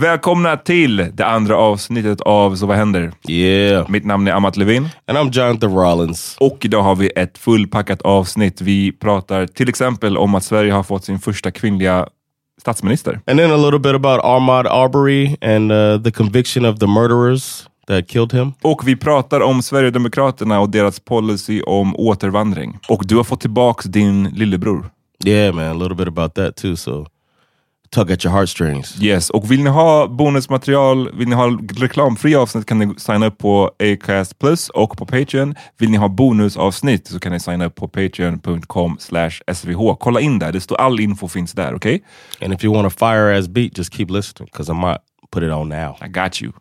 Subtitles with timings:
[0.00, 3.12] Välkomna till det andra avsnittet av Så vad händer?
[3.28, 3.90] Yeah.
[3.90, 4.88] Mitt namn är Amat Levin.
[5.06, 6.36] And I'm Jonathan Rollins.
[6.40, 8.60] Och idag har vi ett fullpackat avsnitt.
[8.60, 12.08] Vi pratar till exempel om att Sverige har fått sin första kvinnliga
[12.60, 13.20] statsminister.
[13.26, 17.68] And then a little bit about Ahmaud Arbery and uh, the conviction of the murderers
[17.88, 18.52] that killed him.
[18.62, 22.78] Och vi pratar om Sverigedemokraterna och deras policy om återvandring.
[22.88, 24.90] Och du har fått tillbaks din lillebror.
[25.24, 26.76] Yeah, man, a little bit about that too.
[26.76, 27.06] So
[27.90, 29.02] tug at your heartstrings.
[29.02, 33.38] Yes, och vill ni ha bonusmaterial, vill ni ha reklamfria avsnitt kan ni signa upp
[33.38, 35.54] på Acast Plus och på Patreon.
[35.78, 39.96] Vill ni ha bonusavsnitt så kan ni signa upp på patreon.com slash svh.
[40.00, 41.94] Kolla in där, det står all info finns där, okej?
[41.94, 42.46] Okay?
[42.46, 45.42] And if you want a fire ass beat, just keep listening because I might put
[45.42, 45.96] it on now.
[46.00, 46.52] I got you.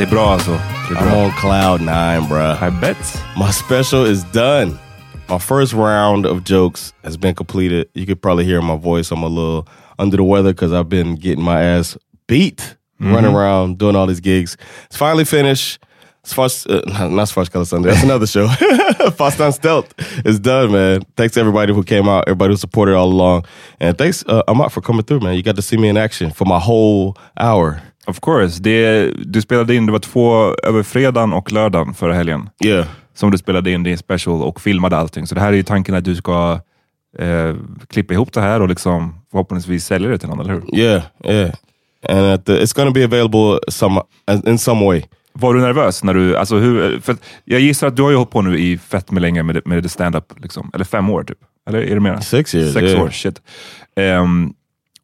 [0.00, 0.40] Är bra är
[0.96, 2.62] I'm on cloud nine, bruh.
[2.62, 3.22] I bet.
[3.36, 4.78] My special is done.
[5.28, 7.88] My first round of jokes has been completed.
[7.94, 9.10] You could probably hear my voice.
[9.10, 9.66] I'm a little
[9.98, 11.98] under the weather because I've been getting my ass
[12.28, 14.56] beat running around doing all these gigs.
[14.86, 15.80] It's finally finished.
[16.24, 17.90] Svars, uh, not Svartskala Sunday.
[17.90, 18.46] That's another show.
[19.16, 19.94] Fastan Stealth
[20.24, 21.02] is done, man.
[21.16, 23.46] Thanks to everybody who came out, everybody who supported all along,
[23.80, 25.34] and thanks uh, Amat for coming through, man.
[25.34, 27.82] You got to see me in action for my whole hour.
[28.08, 28.62] Of course.
[28.62, 32.50] Det, du spelade in, det var två över fredagen och lördagen förra helgen.
[32.64, 32.86] Yeah.
[33.14, 35.26] Som du spelade in din special och filmade allting.
[35.26, 36.60] Så det här är ju tanken att du ska
[37.18, 37.54] eh,
[37.88, 40.78] klippa ihop det här och liksom förhoppningsvis sälja det till någon, eller hur?
[40.78, 41.54] Yeah, yeah.
[42.08, 44.02] and at the, it's to be available some
[44.46, 45.02] in some way.
[45.32, 46.04] Var du nervös?
[46.04, 48.78] när du, alltså hur, för jag gissar att du har ju hållit på nu i
[48.78, 50.70] fett med länge med, med stand-up, liksom.
[50.74, 51.38] eller fem år typ?
[51.68, 52.20] Eller är det mer?
[52.20, 52.72] Six years.
[52.72, 53.02] Sex yeah.
[53.02, 53.42] år, shit.
[53.96, 54.52] Ehm,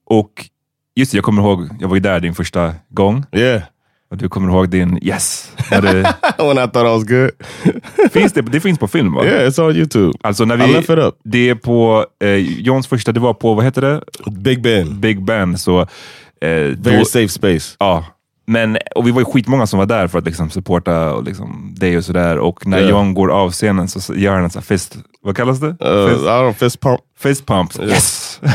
[0.06, 0.48] och
[0.96, 3.24] just det, jag kommer ihåg, jag var ju där din första gång.
[3.32, 3.62] Yeah.
[4.10, 5.52] Och du kommer ihåg din yes.
[5.70, 7.30] När det, when I thought I was good.
[8.12, 9.24] finns det, det finns på film va?
[9.24, 10.18] Yeah, it's on YouTube.
[10.22, 11.14] Alltså när I left vi, it up.
[11.24, 12.30] det är på, eh,
[12.60, 14.02] Johns första, det var på, vad heter det?
[14.30, 15.00] Big Ben.
[15.00, 15.58] Big Ben.
[15.58, 15.86] Så, eh,
[16.40, 17.76] Very då, safe space.
[17.78, 18.04] Ja,
[18.46, 21.74] men, och vi var ju skitmånga som var där för att liksom supporta och liksom
[21.78, 22.38] dig och sådär.
[22.38, 22.88] Och när Ja.
[22.88, 25.66] John går av scenen så gör han en sån fist, vad kallas det?
[25.66, 25.76] Uh, I
[26.14, 27.00] fist, don't know, fist pump.
[27.18, 27.80] fist pump.
[27.82, 28.40] Yes!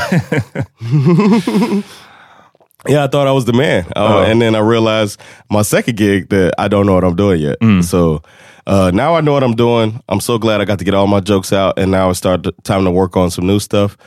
[2.88, 3.86] Yeah, I thought I was the man.
[3.96, 4.24] Uh, Oh.
[4.24, 7.58] And then I realized my second gig that I don't know what I'm doing yet.
[7.84, 8.22] So
[8.68, 10.02] uh, now I know what I'm doing.
[10.08, 12.46] I'm so glad I got to get all my jokes out, and now it's start
[12.64, 13.98] time to work on some new stuff.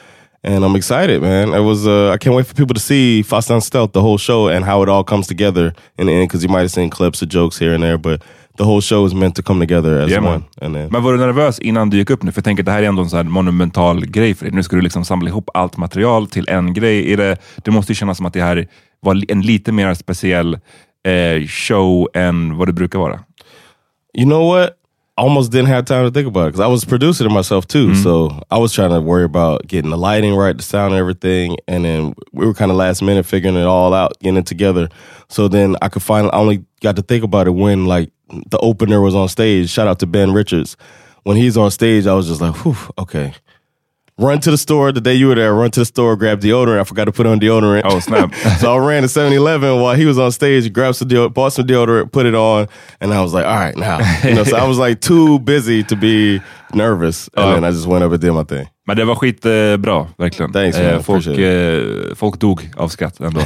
[0.44, 1.52] And I'm excited, man.
[1.54, 1.86] It was.
[1.86, 4.64] Uh, I can't wait for people to see Fast and Stealth, the whole show, and
[4.64, 6.28] how it all comes together in the end.
[6.28, 8.22] Because you might have seen clips of jokes here and there, but
[8.62, 10.44] the whole show is meant to come together as Yeah, one.
[10.60, 12.32] Then, Men var du nervös innan du gick upp nu?
[12.32, 14.54] För jag tänker att det här är ändå en sån monumental grej för dig.
[14.54, 17.12] Nu ska du liksom samla ihop allt material till en grej.
[17.12, 18.66] Är det, det måste ju kännas som att det här
[19.00, 20.54] var en lite mer speciell
[21.06, 23.20] eh, show än vad det brukar vara.
[24.18, 24.70] You know what?
[25.18, 27.66] I almost didn't have time to think about it because I was producing it myself
[27.66, 27.94] too.
[27.94, 31.56] So I was trying to worry about getting the lighting right, the sound, and everything.
[31.68, 34.88] And then we were kind of last minute figuring it all out, getting it together.
[35.28, 38.10] So then I could finally, I only got to think about it when like
[38.50, 39.70] the opener was on stage.
[39.70, 40.76] Shout out to Ben Richards.
[41.24, 43.34] When he's on stage, I was just like, whew, okay.
[44.18, 45.54] Run to the store the day you were there.
[45.54, 46.80] Run to the store, grab deodorant.
[46.80, 47.82] I forgot to put on deodorant.
[47.86, 48.34] Oh, snap.
[48.60, 51.54] so I ran to 7 Eleven while he was on stage, grabbed some deodorant, bought
[51.54, 52.68] some deodorant, put it on,
[53.00, 53.98] and I was like, all right, now.
[54.22, 56.40] You know, so I was like too busy to be
[56.74, 57.28] nervous.
[57.34, 57.54] And Oh.
[57.54, 58.68] then I just went up and did my thing.
[58.86, 60.52] Men det var skitbra, bra, verkligen.
[60.52, 60.86] Thanks, man.
[60.94, 63.40] Eh, folk, eh, folk dog av skratt ändå.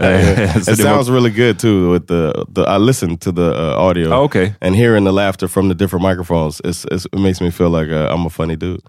[0.00, 4.10] Eh, It sounds really good too with the, the I listened to the uh, audio.
[4.12, 4.54] Oh, okay.
[4.60, 7.88] And hearing the laughter from the different microphones, it's, it's, it makes me feel like
[7.90, 8.80] uh, I'm a funny dude.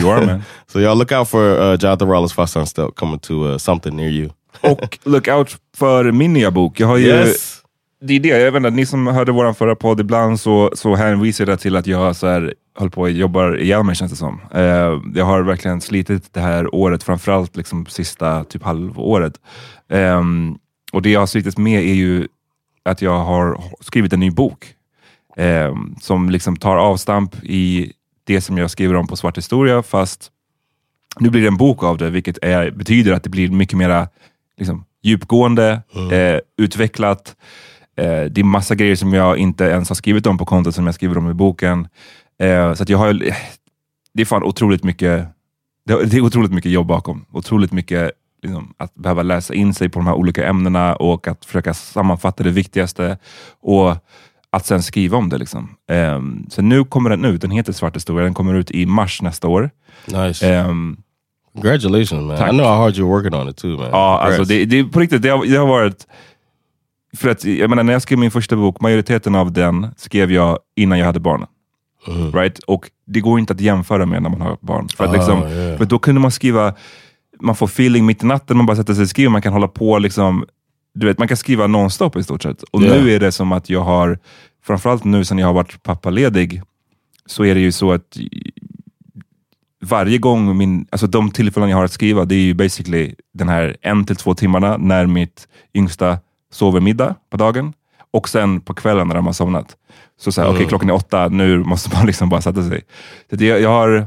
[0.00, 0.42] You are man.
[0.66, 3.96] So y'all look out for uh, Jonathan Rollins Fast on Stealth coming to uh, something
[3.96, 4.30] near you.
[4.60, 6.80] Och look out för min nya bok.
[6.80, 7.58] Jag har ju, Yes.
[8.04, 10.94] Det är det, jag vet inte, ni som hörde vår förra podd, ibland så, så
[10.94, 14.16] hänvisar jag till att jag så här, håller på och jobbar ihjäl mig känns det
[14.16, 14.40] som.
[14.54, 19.34] Eh, jag har verkligen slitit det här året, framförallt liksom sista typ halvåret.
[19.90, 20.56] Ehm,
[20.92, 22.28] och det jag har slitit med är ju
[22.84, 24.66] att jag har skrivit en ny bok.
[25.36, 27.92] ehm, som liksom tar avstamp i
[28.24, 30.30] det som jag skriver om på Svart historia, fast
[31.20, 34.08] nu blir det en bok av det, vilket är, betyder att det blir mycket mera
[34.58, 35.82] liksom, djupgående,
[36.12, 37.36] eh, utvecklat.
[37.96, 40.86] Eh, det är massa grejer som jag inte ens har skrivit om på kontot som
[40.86, 41.88] jag skriver om i boken.
[42.38, 43.12] Eh, så att jag har,
[44.14, 45.26] det är fan otroligt mycket
[45.84, 47.24] det, det är otroligt mycket jobb bakom.
[47.32, 51.44] Otroligt mycket liksom, att behöva läsa in sig på de här olika ämnena och att
[51.44, 53.18] försöka sammanfatta det viktigaste
[53.60, 53.96] och
[54.52, 55.38] att sen skriva om det.
[55.38, 55.68] Liksom.
[55.90, 57.40] Ehm, så nu kommer den ut.
[57.40, 58.24] Den heter Svart historia.
[58.24, 59.70] Den kommer ut i mars nästa år.
[60.06, 60.54] Nice.
[60.54, 60.96] Ehm,
[61.54, 62.38] Congratulations, man.
[62.38, 62.48] Tack.
[62.48, 63.88] I know how hard you're working on it too, man.
[63.90, 66.06] Ja, alltså det, det, på riktigt, det har, det har varit...
[67.16, 70.58] För att, jag menar, när jag skrev min första bok, majoriteten av den skrev jag
[70.76, 71.46] innan jag hade barn.
[72.34, 72.58] Right?
[72.58, 74.88] Och det går inte att jämföra med när man har barn.
[74.88, 75.78] För, att Ah, liksom, yeah.
[75.78, 76.74] för då kunde man skriva,
[77.40, 79.68] man får feeling mitt i natten, man bara sätter sig och skriver, man kan hålla
[79.68, 80.44] på liksom,
[80.94, 82.62] du vet, man kan skriva nonstop i stort sett.
[82.62, 83.02] Och Yeah.
[83.02, 84.18] nu är det som att jag har,
[84.64, 86.62] framförallt nu sen jag har varit pappaledig,
[87.26, 88.16] så är det ju så att
[89.82, 93.48] varje gång, min, alltså de tillfällen jag har att skriva, det är ju basically den
[93.48, 96.18] här en till två timmarna när mitt yngsta
[96.52, 97.72] sover middag på dagen
[98.10, 99.76] och sen på kvällen när de har somnat.
[100.20, 102.82] Så såhär, okej klockan är åtta, nu måste man liksom bara sätta sig.
[103.30, 104.06] Så jag, jag har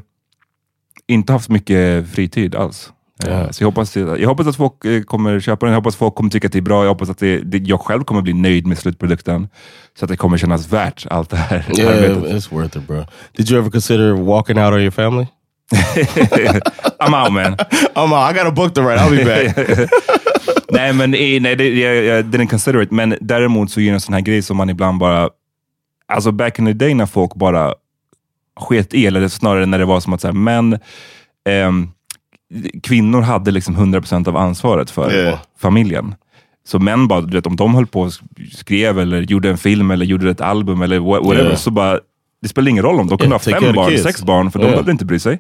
[1.08, 2.94] inte haft mycket fritid alls.
[3.24, 3.54] Eh, Ja.
[3.54, 6.16] Så jag hoppas, jag hoppas att folk eh, kommer köpa den, jag hoppas att folk
[6.16, 8.34] kommer tycka att det är bra, jag hoppas att det, det, jag själv kommer bli
[8.34, 9.48] nöjd med slutprodukten.
[10.00, 12.24] Så att det kommer kännas värt allt det här Yeah, arbetet.
[12.24, 13.06] it's worth it, bro.
[13.38, 15.28] Did you ever consider walking out on your family?
[17.00, 17.54] I'm out man.
[17.96, 18.32] I'm out.
[18.32, 19.00] I got a book to write.
[19.00, 19.58] I'll be back.
[20.70, 22.92] nej, men eh, nej, det, jag, jag didn't consider it.
[22.92, 25.30] Men däremot så är det en sån här grej som man ibland bara...
[26.08, 27.74] Alltså back in the day när folk bara
[28.60, 30.80] sket i, eller snarare när det var som att så här, män,
[31.50, 31.90] ehm,
[32.84, 35.40] kvinnor hade liksom 100% av ansvaret för Yeah.
[35.60, 36.16] familjen.
[36.68, 38.12] Så män bara, du vet, om de höll på och
[38.54, 41.56] skrev eller gjorde en film eller gjorde ett album eller wha- whatever, Yeah.
[41.58, 42.00] så bara,
[42.42, 44.04] det spelar ingen roll om de kunde Yeah, ha fem barn, kids.
[44.04, 44.74] sex barn, för de Yeah.
[44.74, 45.40] behövde inte bry sig.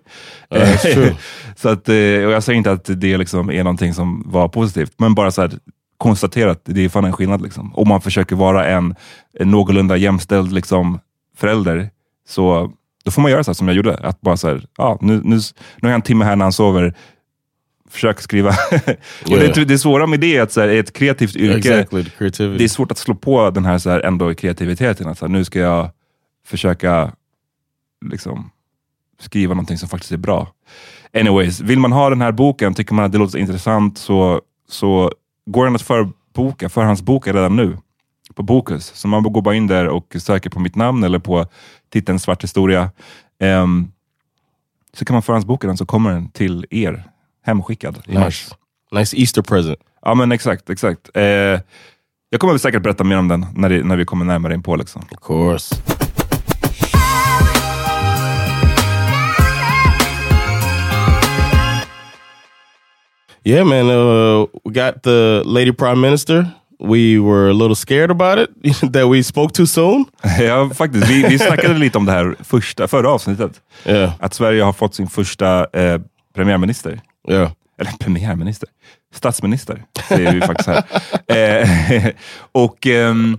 [0.81, 1.15] True.
[1.55, 4.93] så att, eh, och jag säger inte att det liksom är någonting som var positivt,
[4.97, 5.51] men bara så här,
[5.97, 7.41] konstatera att det är fan en skillnad.
[7.41, 7.75] Liksom.
[7.75, 8.95] Om man försöker vara en,
[9.39, 10.99] en någorlunda jämställd liksom,
[11.37, 11.89] förälder,
[12.29, 12.71] så
[13.05, 13.97] då får man göra så som jag gjorde.
[13.97, 16.53] Att bara så här, ja, nu, nu, nu har jag en timme här när han
[16.53, 16.93] sover,
[17.89, 18.49] försök skriva.
[19.23, 22.03] och det, det svåra med det är att så här, ett kreativt yrke, Exactly,
[22.57, 25.07] det är svårt att slå på den här, så här ändå kreativiteten.
[25.07, 25.89] Att så här, nu ska jag
[26.47, 27.11] försöka
[28.05, 28.51] liksom,
[29.19, 30.47] skriva någonting som faktiskt är bra.
[31.13, 35.11] Anyways, vill man ha den här boken, tycker man att det låter intressant, så, så
[35.45, 37.77] går den att förboka, förhandsboka redan nu
[38.35, 38.91] på Bokus.
[38.95, 41.47] Så man går bara in där och söker på mitt namn eller på
[41.93, 42.91] titeln Svart historia.
[43.39, 43.91] Ehm,
[44.93, 47.03] så kan man förhandsboka den så kommer den till er
[47.45, 48.25] hemskickad i mars.
[48.25, 48.55] Nice.
[48.91, 49.79] Nice Easter present.
[50.01, 51.09] Ja men exakt, exakt.
[51.13, 51.23] Eh,
[52.29, 54.63] jag kommer väl säkert berätta mer om den när, det, när vi kommer närmare in
[54.63, 54.75] på.
[54.75, 55.01] Liksom.
[55.11, 55.75] Of course.
[63.47, 63.89] Yeah, man.
[63.89, 66.47] Uh, we got the lady prime minister.
[66.79, 70.05] We were a little scared about it that we spoke too soon.
[70.39, 71.09] ja, faktiskt.
[71.09, 73.61] Vi, vi snackade lite om det här första, förra avsnittet.
[73.85, 76.01] Yeah, Att Sverige har fått sin första eh,
[76.35, 77.01] premiärminister.
[77.29, 77.51] yeah.
[77.79, 78.69] Eller premiärminister.
[79.13, 80.83] Statsminister, säger vi faktiskt här.
[81.35, 82.09] Eh,
[82.51, 83.37] och ehm,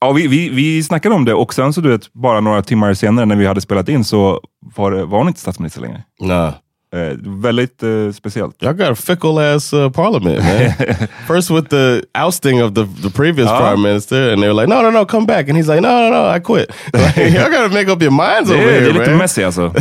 [0.00, 2.94] ja, vi, vi, vi snackade om det och sen så du vet, bara några timmar
[2.94, 4.40] senare när vi hade spelat in så
[4.76, 6.02] var, det, var hon inte statsminister längre.
[6.20, 6.52] Nah.
[6.92, 8.62] Eh, väldigt eh, speciellt.
[8.62, 10.72] Y'all got a fickle ass uh, parliament, man.
[11.26, 13.58] First with the ousting of the, the previous Ah.
[13.60, 15.48] prime minister, and they were like, no, no, no, come back.
[15.48, 16.70] And he's like, no, no, no, I quit.
[16.94, 19.18] Like, y'all got to make up your minds over är- det here, är lite man.
[19.18, 19.74] messy alltså.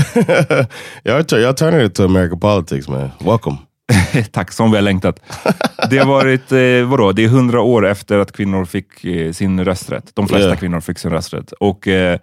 [1.05, 3.09] y'all turning it to American politics, man.
[3.19, 3.57] Welcome.
[4.31, 5.19] Tack, som vi har längtat.
[5.89, 9.65] Det har varit, eh, vadå, det är hundra år efter att kvinnor fick eh, sin
[9.65, 10.11] rösträtt.
[10.15, 10.59] De flesta Yeah.
[10.59, 11.51] kvinnor fick sin rösträtt.
[11.51, 12.19] Och eh,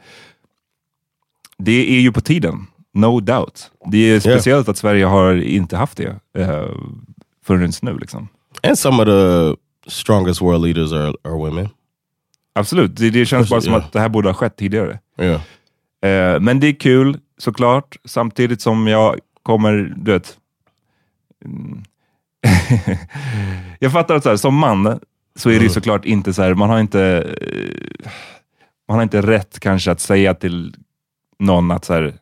[1.59, 3.71] det är ju på tiden, no doubt.
[3.91, 6.69] Det är speciellt att Sverige har inte haft det eh,
[7.45, 7.99] förrän nu.
[7.99, 8.29] Liksom.
[8.63, 9.57] And some of the
[9.91, 11.69] strongest world leaders are, are women.
[12.55, 13.85] Absolut, det, det känns bara som Yeah.
[13.85, 14.99] att det här borde ha skett tidigare.
[15.19, 15.41] Yeah.
[16.35, 20.39] Eh, men det är kul såklart, samtidigt som jag kommer, du vet.
[21.45, 21.83] Mm.
[23.79, 25.01] jag fattar att så här, som man
[25.37, 28.11] så är det ju såklart inte så här, man har inte, eh,
[28.89, 30.75] man har inte rätt kanske att säga till
[31.39, 32.15] någon att så här,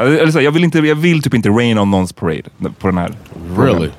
[0.00, 2.42] eller så här, jag, vill inte, jag vill typ inte rain on någons parade
[2.78, 3.10] på den här.
[3.58, 3.90] Really?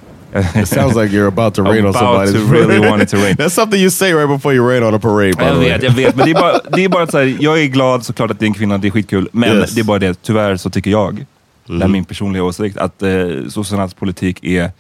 [0.56, 3.18] It sounds like you're about to rain on About somebody's to really want it to
[3.18, 3.36] rain.
[3.38, 5.92] That's something you say right before you rain on a parade, by Jag vet, jag
[5.92, 6.16] vet.
[6.16, 8.40] Men det är bara, det är bara att så här, jag är glad såklart att
[8.40, 9.30] det är en kvinna, det är skitkul.
[9.32, 9.72] Men Yes.
[9.76, 11.26] det är bara det, tyvärr så tycker jag,
[11.68, 13.10] det är min personliga åsikt, att eh,
[13.50, 14.72] sossarnas politik är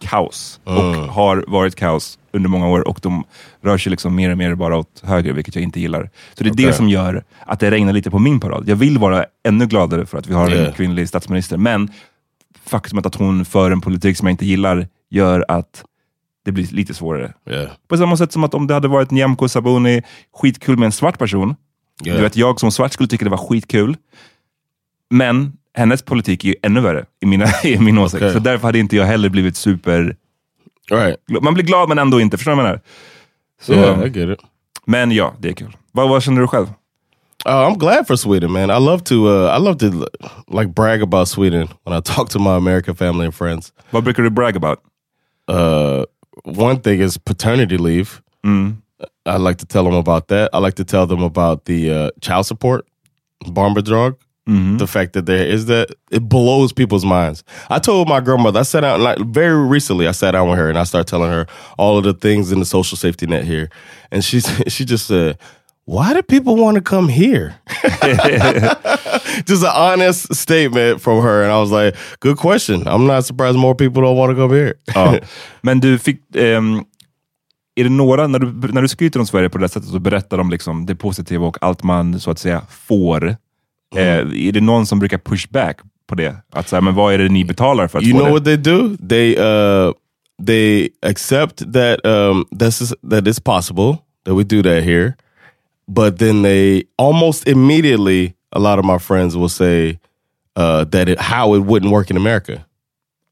[0.00, 0.60] kaos.
[0.64, 3.24] Och har varit kaos under många år och de
[3.60, 6.10] rör sig liksom mer och mer bara åt höger, vilket jag inte gillar.
[6.34, 6.66] Så det är Okej.
[6.66, 8.68] det som gör att det regnar lite på min parad.
[8.68, 10.74] Jag vill vara ännu gladare för att vi har en Yeah.
[10.74, 11.88] kvinnlig statsminister, men
[12.66, 15.84] faktumet att hon för en politik som jag inte gillar gör att
[16.44, 17.32] det blir lite svårare.
[17.50, 17.70] Yeah.
[17.88, 20.02] På samma sätt som att om det hade varit Nyamko Sabuni,
[20.34, 21.56] skitkul med en svart person.
[22.04, 22.16] Yeah.
[22.16, 23.96] Du vet, jag som svart skulle tycka det var skitkul.
[25.10, 28.22] Men hennes politik är ju ännu värre i, mina, i min åsikt.
[28.22, 28.32] Okej.
[28.32, 30.16] Så därför hade inte jag heller blivit super...
[30.90, 31.16] Right.
[31.42, 32.80] Man blir glad men ändå inte, förstår du vad jag menar?
[33.60, 34.46] Så, Yeah, I get it.
[34.86, 35.76] Men ja, det är kul.
[35.92, 36.66] Vad, vad känner du själv?
[37.46, 38.70] Uh, I'm glad for Sweden, man.
[38.70, 40.06] I love to uh, I love to
[40.48, 43.72] like brag about Sweden when I talk to my American family and friends.
[43.90, 44.78] Vad brukar du brag about?
[45.50, 46.04] Uh,
[46.44, 48.22] one thing is paternity leave.
[49.26, 50.50] I like to tell them about that.
[50.54, 52.86] I like to tell them about the uh, child support,
[53.46, 54.14] barnbidrag.
[54.46, 57.42] The fact that there is that it blows people's minds.
[57.70, 58.60] I told my grandmother.
[58.60, 60.06] I sat down like very recently.
[60.06, 61.46] I sat down with her and I started telling her
[61.78, 63.70] all of the things in the social safety net here,
[64.10, 65.38] and she she just said,
[65.86, 67.54] "Why do people want to come here?"
[69.46, 72.86] just an honest statement from her, and I was like, "Good question.
[72.86, 75.18] I'm not surprised more people don't want to come here." Ja.
[75.62, 76.20] Men du fick...
[76.36, 76.84] ehm,
[77.76, 80.38] är det några, när du, när du skryter om Sverige på det sättet och berättar
[80.38, 83.36] om liksom det positiva och allt man så att säga får.
[83.96, 86.36] Eh, är det någon som brukar push back på det?
[86.52, 88.32] Att säga, men vad är det ni betalar för att you få know det?
[88.34, 88.96] what they do?
[89.08, 89.92] They uh
[90.46, 95.12] they accept that um this is that it's possible that we do that here,
[95.88, 99.98] but then they almost immediately a lot of my friends will say
[100.58, 102.52] uh that it, how it wouldn't work in America.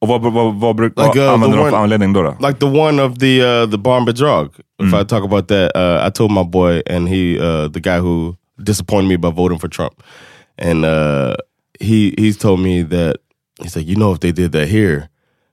[0.00, 2.22] Och vad, vad, vad, bruk- Like, uh, använder the de för one- anledning då?
[2.22, 2.36] då?
[2.48, 4.48] Like the one of the uh the barnbidrag.
[4.82, 7.98] If I talk about that, uh I told my boy and he uh the guy
[7.98, 9.92] who disappointed me by voting for Trump.
[10.58, 11.36] And uh
[11.80, 13.16] he he's told me that
[13.60, 15.08] he's like, you know, if they did that here,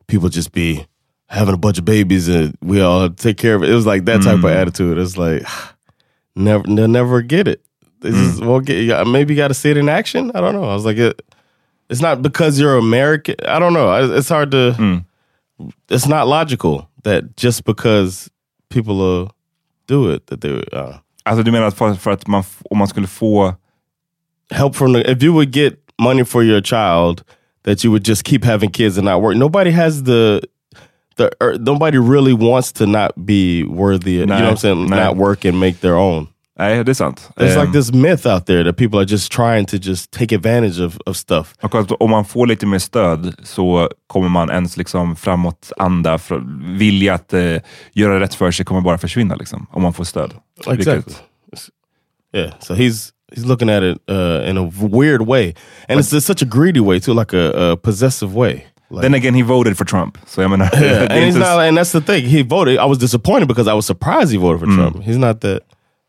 [0.08, 0.86] people just be
[1.28, 3.70] having a bunch of babies and we all take care of it.
[3.70, 4.98] It was like that type of attitude.
[4.98, 5.44] It's like
[6.36, 7.62] never they'll never get it.
[8.02, 10.32] They just won't get maybe you gotta see it in action.
[10.34, 10.64] I don't know.
[10.64, 11.22] I was like it,
[11.90, 13.36] it's not because you're American.
[13.46, 14.16] I don't know.
[14.16, 15.04] It's hard to
[15.90, 18.30] it's not logical that just because
[18.70, 19.30] people uh,
[19.88, 22.88] do it that they uh, Alltså du menar att för, för att man, om man
[22.88, 23.56] skulle få...
[24.52, 27.24] help from the if you would get money for your child
[27.64, 29.36] that you would just keep having kids and not work.
[29.38, 30.42] Nobody has the
[31.18, 34.12] the er, nobody really wants to not be worthy.
[34.12, 34.90] you know what I'm saying?
[34.90, 35.06] Nej.
[35.06, 36.28] Not work and make their own.
[36.60, 37.30] Nej, det är sant.
[37.38, 40.36] There's Ehm, like this myth out there that people are just trying to just take
[40.36, 41.54] advantage of, of stuff.
[41.62, 46.78] Och om man får lite mer stöd så kommer man ens liksom framåt anda, fr-
[46.78, 47.56] vilja att eh,
[47.94, 50.34] göra rätt för sig kommer bara försvinna liksom, om man får stöd.
[50.68, 50.86] Exactly.
[50.86, 51.24] Vilket-
[52.34, 52.52] Yeah.
[52.60, 55.54] So he's he's looking at it uh, in a weird way,
[55.88, 58.66] and it's, it's such a greedy way too, like a, a possessive way.
[58.92, 60.18] Like, Then again, he voted for Trump.
[60.26, 62.26] Så jag menar, yeah, and he's not, and that's the thing.
[62.26, 62.78] He voted.
[62.80, 64.76] I was disappointed because I was surprised he voted for mm.
[64.76, 65.04] Trump.
[65.04, 65.62] He's not that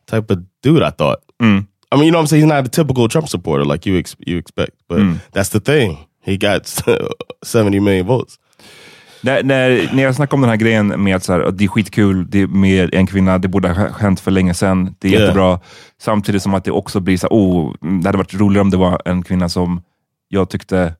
[0.06, 0.82] type of dude.
[0.82, 1.22] I thought.
[1.38, 1.66] Mm.
[1.92, 2.42] I mean, you know what I'm saying?
[2.42, 4.72] He's not a typical Trump supporter like you ex- you expect.
[4.88, 5.20] But mm.
[5.32, 6.06] that's the thing.
[6.22, 6.66] He got
[7.44, 8.38] 70 million votes.
[9.22, 11.68] När, när, när jag snackar om den här grejen med att så här, det är
[11.68, 15.12] skitkul det är med en kvinna, det borde ha hänt för länge sedan, det är
[15.12, 15.22] Yeah.
[15.22, 15.60] jättebra.
[16.02, 18.76] Samtidigt som att det också blir så här, oh, det hade varit roligare om det
[18.76, 19.82] var en kvinna som
[20.28, 20.92] jag tyckte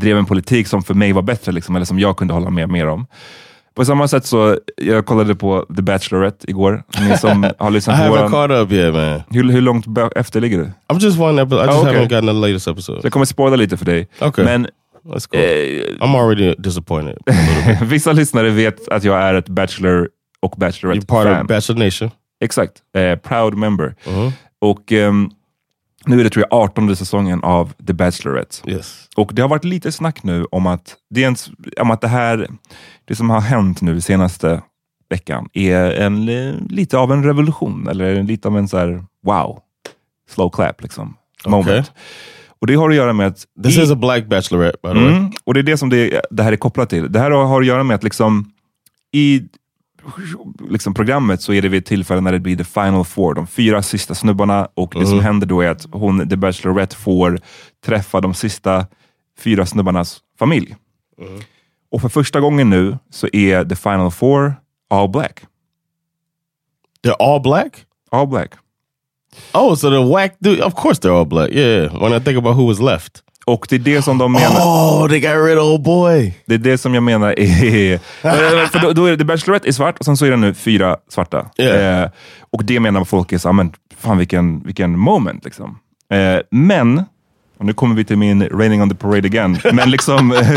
[0.00, 2.68] drev en politik som för mig var bättre, liksom, eller som jag kunde hålla med
[2.68, 3.06] mer om.
[3.76, 6.82] På samma sätt så, jag kollade på The Bachelorette igår.
[7.00, 9.22] Ni som har lyssnat på haven't våran, caught up yet, man.
[9.30, 10.64] hur, hur långt efter ligger du?
[10.92, 11.64] I'm just one episode.
[11.64, 11.94] I just Oh, okay.
[12.00, 13.00] haven't gotten the latest episode.
[13.00, 14.08] Så jag kommer spoila lite för dig.
[14.20, 14.44] Okay.
[14.44, 14.66] Men
[15.08, 15.40] That's cool.
[15.40, 17.18] eh, I'm already disappointed.
[17.82, 20.08] vissa lyssnare vet att jag är ett Bachelor
[20.40, 21.42] och You're Bachelorette part fan.
[21.42, 22.10] of Bachelor Nation.
[22.40, 22.72] Exakt.
[22.96, 23.94] Eh, proud member.
[24.06, 24.32] Mhm.
[24.58, 25.30] Och ehm,
[26.06, 28.70] nu är det tror jag 18 säsongen av The Bachelorette.
[28.70, 29.08] Yes.
[29.16, 31.36] Och det har varit lite snack nu om att det, är en,
[31.80, 32.48] om att det här,
[33.04, 34.62] det som har hänt nu senaste
[35.10, 36.26] veckan är en,
[36.70, 37.88] lite av en revolution.
[37.88, 39.58] Eller lite av en så här, wow,
[40.30, 41.16] slow clap liksom.
[41.46, 41.92] Moment.
[42.60, 43.46] Och det har att göra med att...
[43.64, 45.16] This i- is a black bachelorette, by the way.
[45.16, 47.12] Mm, och det är det som det, det här är kopplat till.
[47.12, 48.52] Det här har, att göra med att liksom
[49.12, 49.42] i
[50.70, 53.46] liksom programmet så är det vid ett tillfälle när det blir the final four, de
[53.46, 57.40] fyra sista snubbarna och det som händer då är att hon, the Bachelorette får
[57.86, 58.86] träffa de sista
[59.38, 60.76] fyra snubbarnas familj.
[61.90, 64.54] Och för första gången nu så är the final four
[64.90, 65.40] all black.
[67.04, 67.84] They're all black?
[68.10, 68.50] All black.
[69.54, 71.50] Oh, so the whack dude, of course they're all black.
[71.50, 73.22] Yeah, when I think about who was left.
[73.46, 74.60] Och det är det som de menar.
[74.60, 76.34] Oh, they got rid of old boy.
[76.46, 77.98] Det är det som jag menar är...
[78.68, 80.54] För då, då är det, The Bachelorette är svart och sen så är det nu
[80.54, 81.46] fyra svarta.
[81.58, 82.02] Yeah.
[82.02, 82.10] Eh,
[82.52, 85.78] och det menar folk är så, "Ah, men fan vilken, vilken moment liksom.
[86.12, 86.98] Eh, men,
[87.58, 90.52] och nu kommer vi till min raining on the parade again, men liksom, eh,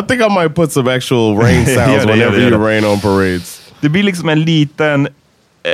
[0.00, 3.00] I think I might put some actual rain sounds Yeah, whenever yeah, you rain on
[3.00, 3.60] parades.
[3.80, 5.06] det blir liksom en liten...
[5.06, 5.72] Eh,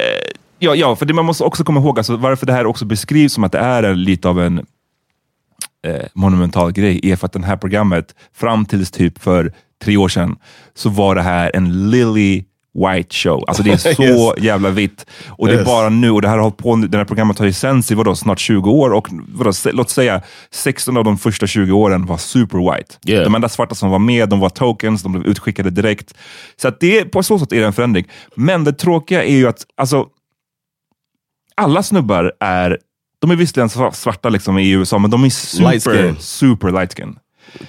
[0.62, 3.33] ja, ja, för det man måste också komma ihåg alltså, varför det här också beskrivs
[3.33, 4.59] som att det är en, lite av en
[5.87, 9.53] eh, monumental grej är för att det här programmet, fram tills typ för
[9.85, 10.37] tre år sedan,
[10.75, 12.44] så var det här en lily
[12.75, 13.44] white show.
[13.46, 14.44] Alltså det är så Yes.
[14.44, 15.07] jävla vitt.
[15.29, 15.66] Och det är Yes.
[15.66, 17.94] bara nu, och det här, har hållit på, det här programmet har ju sänds i
[17.94, 22.16] vadå, snart 20 år och vadå, låt säga 16 av de första 20 åren var
[22.16, 22.94] super white.
[23.07, 23.25] Yeah.
[23.25, 26.14] De enda svarta som var med, de var tokens, de blev utskickade direkt.
[26.57, 28.05] Så att det, på så sätt är det en förändring.
[28.35, 30.07] Men det tråkiga är ju att alltså,
[31.57, 32.79] alla snubbar är,
[33.21, 36.17] de är visserligen svarta liksom i USA, men de är Light super, skin.
[36.21, 37.19] super light skin.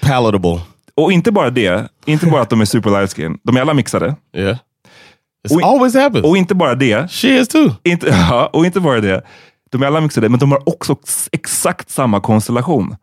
[0.01, 0.61] Palatable.
[0.95, 3.73] Och inte bara det, inte bara att de är super light skin, de är alla
[3.73, 4.15] mixade.
[4.37, 4.57] Yeah.
[5.47, 6.25] It's We- always happens.
[6.25, 7.71] Och inte bara det, she is too.
[7.83, 9.21] inte, ja, och inte bara det,
[9.71, 10.95] de är alla mixade, men de har också
[11.31, 12.95] exakt samma konstellation.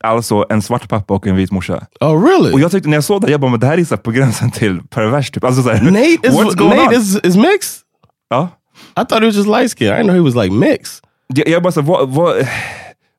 [0.00, 1.86] Alltså en svart pappa och en vit morsa.
[2.00, 2.52] Oh, really?
[2.52, 4.10] Och jag tyckte när jag såg det, jag bara, men det här är så på
[4.10, 5.30] gränsen till pervers.
[5.30, 5.44] Typ.
[5.44, 7.02] Alltså, så här, Nate is what's going Nate on?
[7.02, 7.80] is, is mixed.
[8.30, 8.48] ja.
[8.96, 9.92] I thought he was just light skinned.
[9.94, 11.00] I didn't know he was like mixed.
[11.34, 12.46] Jag, jag bara så, vad, vad,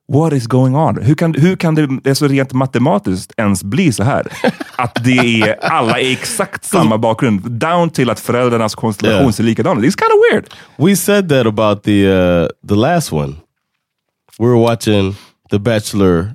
[0.08, 1.02] what is going on?
[1.02, 4.26] Hur kan, hur kan det, det så rent matematiskt ens bli så här?
[4.76, 9.32] Att det är, alla är exakt samma bakgrund, down till att föräldrarnas konstellation Yeah.
[9.32, 9.94] ser likadan ut.
[9.94, 10.54] It's kind of weird.
[10.90, 13.34] We said that about the uh, the last one.
[14.38, 15.14] We were watching
[15.50, 16.34] The Bachelor,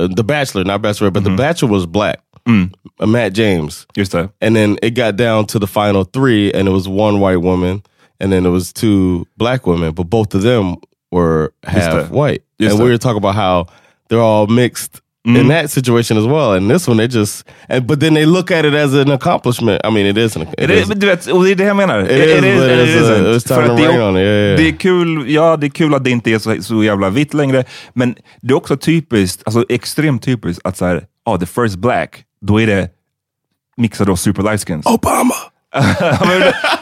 [0.00, 2.18] uh, The Bachelor, not Bachelor, but The Bachelor was black.
[2.48, 4.28] Uh, Matt James, Just det.
[4.40, 7.82] and then it got down to the final three, and it was one white woman,
[8.22, 10.76] and then it was two black women, but both of them
[11.10, 12.10] were half that.
[12.10, 12.42] white.
[12.60, 12.84] Just and that.
[12.84, 13.66] we were talking about how
[14.08, 15.00] they're all mixed.
[15.24, 18.50] In that situation as well, and this one they just, and but then they look
[18.50, 19.80] at it as an accomplishment.
[19.84, 20.48] I mean, it is an.
[20.58, 22.00] Är det, men du vet, och det är det jag menar.
[22.00, 23.36] It is, but it's, uh, isn't.
[23.36, 24.20] it's time För to att det, är, on it.
[24.20, 24.56] Yeah, yeah.
[24.56, 27.34] det är kul, ja det är kul att det inte är så, så jävla vitt
[27.34, 31.76] längre, men det är också typiskt, alltså extremt typiskt att så här, ah, the first
[31.76, 32.88] black, då är det
[33.76, 34.86] mixade och super light skins.
[34.86, 35.34] Obama.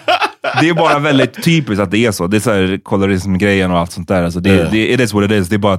[0.61, 2.27] Det- är bara väldigt typiskt att det är så.
[2.27, 4.23] Det är så här kolorism-grejen och allt sånt där.
[4.23, 4.71] Alltså det, Yeah.
[4.73, 5.49] det, it is what it is.
[5.49, 5.79] Det är bara,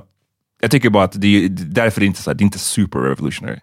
[0.62, 2.60] jag tycker bara att det är därför är det inte, så här, det är inte
[2.60, 3.60] super revolutionary.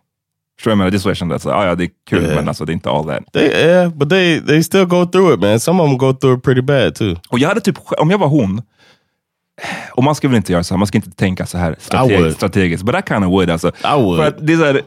[0.57, 0.91] Förstår du vad jag menar?
[0.91, 2.35] Det är så jag kände, att så, ah, ja det är kul Yeah.
[2.35, 3.33] men alltså det är inte all that.
[3.33, 5.61] They yeah, but they they still go through it, man.
[5.61, 7.17] Some of them go through it pretty bad too.
[7.29, 8.63] Och jag hade typ, om jag var hon,
[9.93, 12.37] och man ska väl inte göra så här, man ska inte tänka så här strategiskt,
[12.37, 13.69] strategiskt but I kind of would alltså.
[13.69, 14.19] I would.
[14.19, 14.83] För att det är så här, eh,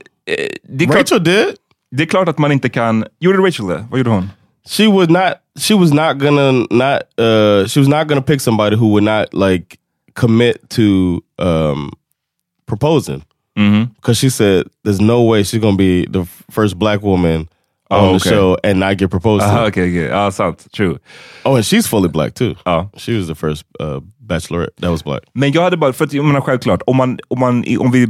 [0.69, 1.45] det, är klart, Rachel did.
[1.91, 3.06] det är klart att man inte kan...
[3.19, 3.86] Gjorde Rachel det?
[3.89, 4.30] Vad gjorde hon?
[4.65, 5.41] She was not.
[5.58, 7.08] She was not gonna not.
[7.17, 9.80] Uh, she was not gonna pick somebody who would not like
[10.13, 11.91] commit to um,
[12.65, 13.24] proposing.
[13.56, 17.47] Because she said there's no way she's gonna be the first black woman
[17.91, 19.47] on Oh, the show and not get proposed to.
[19.50, 20.10] Aha, okej, okej.
[20.10, 20.65] Ja, sant.
[20.71, 20.97] True.
[21.45, 22.56] Oh, and she's fully black too.
[22.65, 22.86] Ja.
[22.97, 25.24] She was the first uh, bachelorette that was black.
[25.36, 28.08] Men jag hade bara, för att jag menar självklart, om, man, om, man, om vi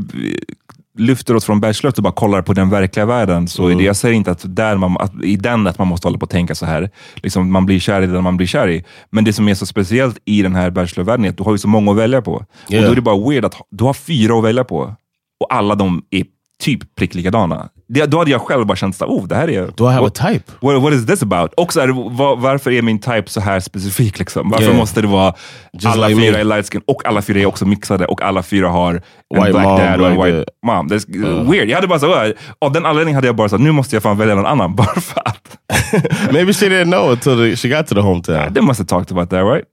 [0.97, 4.15] lyfter oss från Bachelor och bara kollar på den verkliga världen, så det, jag säger
[4.15, 6.65] inte att, där man, att i den att man måste hålla på och tänka så
[6.65, 6.89] här.
[7.15, 8.83] Liksom, man blir kär i den man blir kär i.
[9.09, 11.57] Men det som är så speciellt i den här Bachelor-världen är att du har ju
[11.57, 12.33] så många att välja på.
[12.33, 12.85] Och Yeah.
[12.85, 14.95] då är det bara weird att du har fyra att välja på
[15.39, 16.23] och alla de är
[16.63, 17.69] typ prick likadana.
[17.93, 19.67] Det, då hade jag själv bara känt oh, det här är...
[19.75, 20.51] Do I have what, a type?
[20.61, 21.53] What, what is this about?
[21.53, 24.19] Och så är det, var, varför är min type så här specifik?
[24.19, 24.49] Liksom?
[24.49, 24.77] Varför Yeah.
[24.77, 25.33] måste det vara
[25.73, 26.39] Just alla like fyra me.
[26.39, 29.01] är light skin och alla fyra är också mixade och alla fyra har en
[29.43, 30.45] White black mom, dad och en white dad.
[30.65, 30.87] mom.
[30.87, 31.69] Det är weird.
[31.69, 34.17] Jag hade bara så, av den anledningen hade jag bara så nu måste jag fan
[34.17, 35.57] välja någon annan bara för att.
[36.33, 38.53] Maybe she didn't know until the, she got to the hometown.
[38.53, 39.65] They must have talked about that right?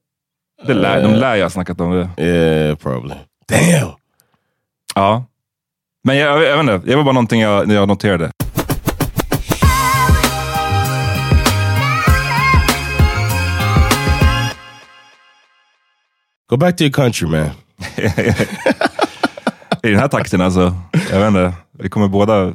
[0.66, 2.22] Det lär, de lär jag ha snackat om det.
[2.24, 3.14] Yeah, probably.
[3.48, 3.90] Damn.
[4.94, 5.24] Ja.
[6.04, 8.30] Men jag, jag, jag vet inte, det var bara någonting jag, jag noterade.
[16.50, 17.40] Go back to your country, man.
[19.82, 20.74] I den här takten alltså,
[21.10, 22.54] jag vet inte, vi kommer båda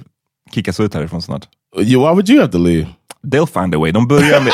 [0.53, 1.47] kickas ut härifrån snart.
[1.77, 2.87] Why would you have to leave?
[3.27, 3.91] They'll find a way.
[3.91, 4.53] De börjar med...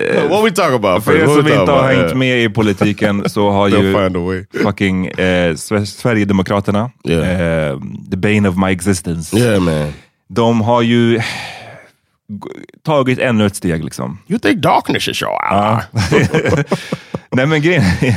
[0.00, 1.04] Vet, what we talk about?
[1.04, 3.94] för er som inte har hängt med i politiken så har ju
[4.62, 7.40] fucking eh, Sve- Sverigedemokraterna, Yeah.
[7.70, 7.78] eh,
[8.10, 9.36] the bane of my existence.
[9.38, 9.92] Yeah, man.
[10.28, 11.20] De har ju
[12.86, 13.84] tagit ännu ett steg.
[13.84, 14.18] liksom.
[14.28, 15.80] You think darkness is your ally?
[17.32, 17.82] Nej men grejen,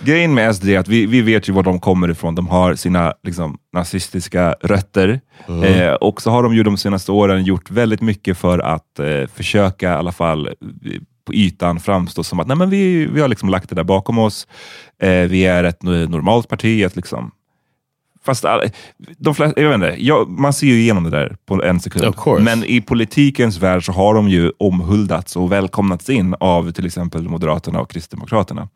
[0.00, 2.34] grejen med SD är att vi, vi vet ju var de kommer ifrån.
[2.34, 5.20] De har sina liksom, nazistiska rötter.
[5.64, 9.26] Eh, och så har de ju de senaste åren gjort väldigt mycket för att eh,
[9.34, 10.48] försöka i alla fall
[11.24, 14.18] på ytan framstå som att Nej, men vi, vi har liksom lagt det där bakom
[14.18, 14.46] oss.
[15.02, 16.84] Eh, vi är ett no- normalt parti.
[16.84, 17.30] Att liksom,
[18.24, 18.60] Fast all,
[19.18, 22.04] de flesta, jag vet inte, jag, man ser ju igenom det där på en sekund.
[22.44, 27.22] Men i politikens värld så har de ju omhuldats och välkomnats in av till exempel
[27.22, 28.68] Moderaterna och Kristdemokraterna.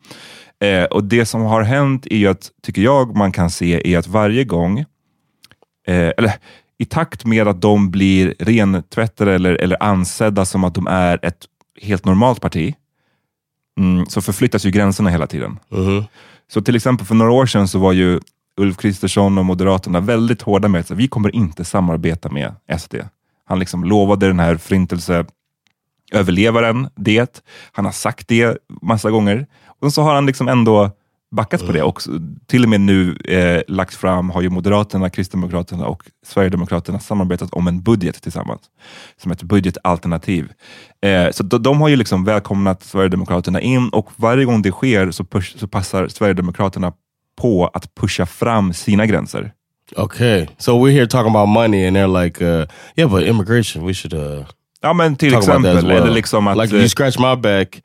[0.63, 4.07] Eh, och Det som har hänt är att, tycker jag, man kan se är att
[4.07, 4.79] varje gång,
[5.87, 6.33] eh, eller
[6.77, 11.45] i takt med att de blir rentvättade eller, eller ansedda som att de är ett
[11.81, 12.75] helt normalt parti,
[13.79, 15.59] mm, så förflyttas ju gränserna hela tiden.
[16.47, 18.19] Så till exempel för några år sedan så var ju
[18.57, 22.95] Ulf Kristersson och Moderaterna väldigt hårda med att vi kommer inte samarbeta med SD.
[23.45, 25.25] Han liksom lovade den här förintelse
[26.13, 27.43] överlevaren det.
[27.71, 29.47] Han har sagt det massa gånger.
[29.83, 30.91] Och så har han liksom ändå
[31.35, 32.07] backat på det och s-
[32.47, 37.67] till och med nu eh, lagt fram, har ju Moderaterna, Kristdemokraterna och Sverigedemokraterna samarbetat om
[37.67, 38.61] en budget tillsammans.
[39.21, 40.51] Som ett budgetalternativ.
[41.05, 45.11] Eh, så de, de har ju liksom välkomnat Sverigedemokraterna in och varje gång det sker
[45.11, 46.93] så, push, så passar Sverigedemokraterna
[47.41, 49.51] på att pusha fram sina gränser.
[49.97, 52.65] Okay, so we're here talking about money, and they're like, uh,
[52.95, 54.45] "Yeah, but immigration, we should uh,
[54.81, 56.57] Ja men till exempel, well." eller liksom att...
[56.57, 57.81] like eh, you scratch my back,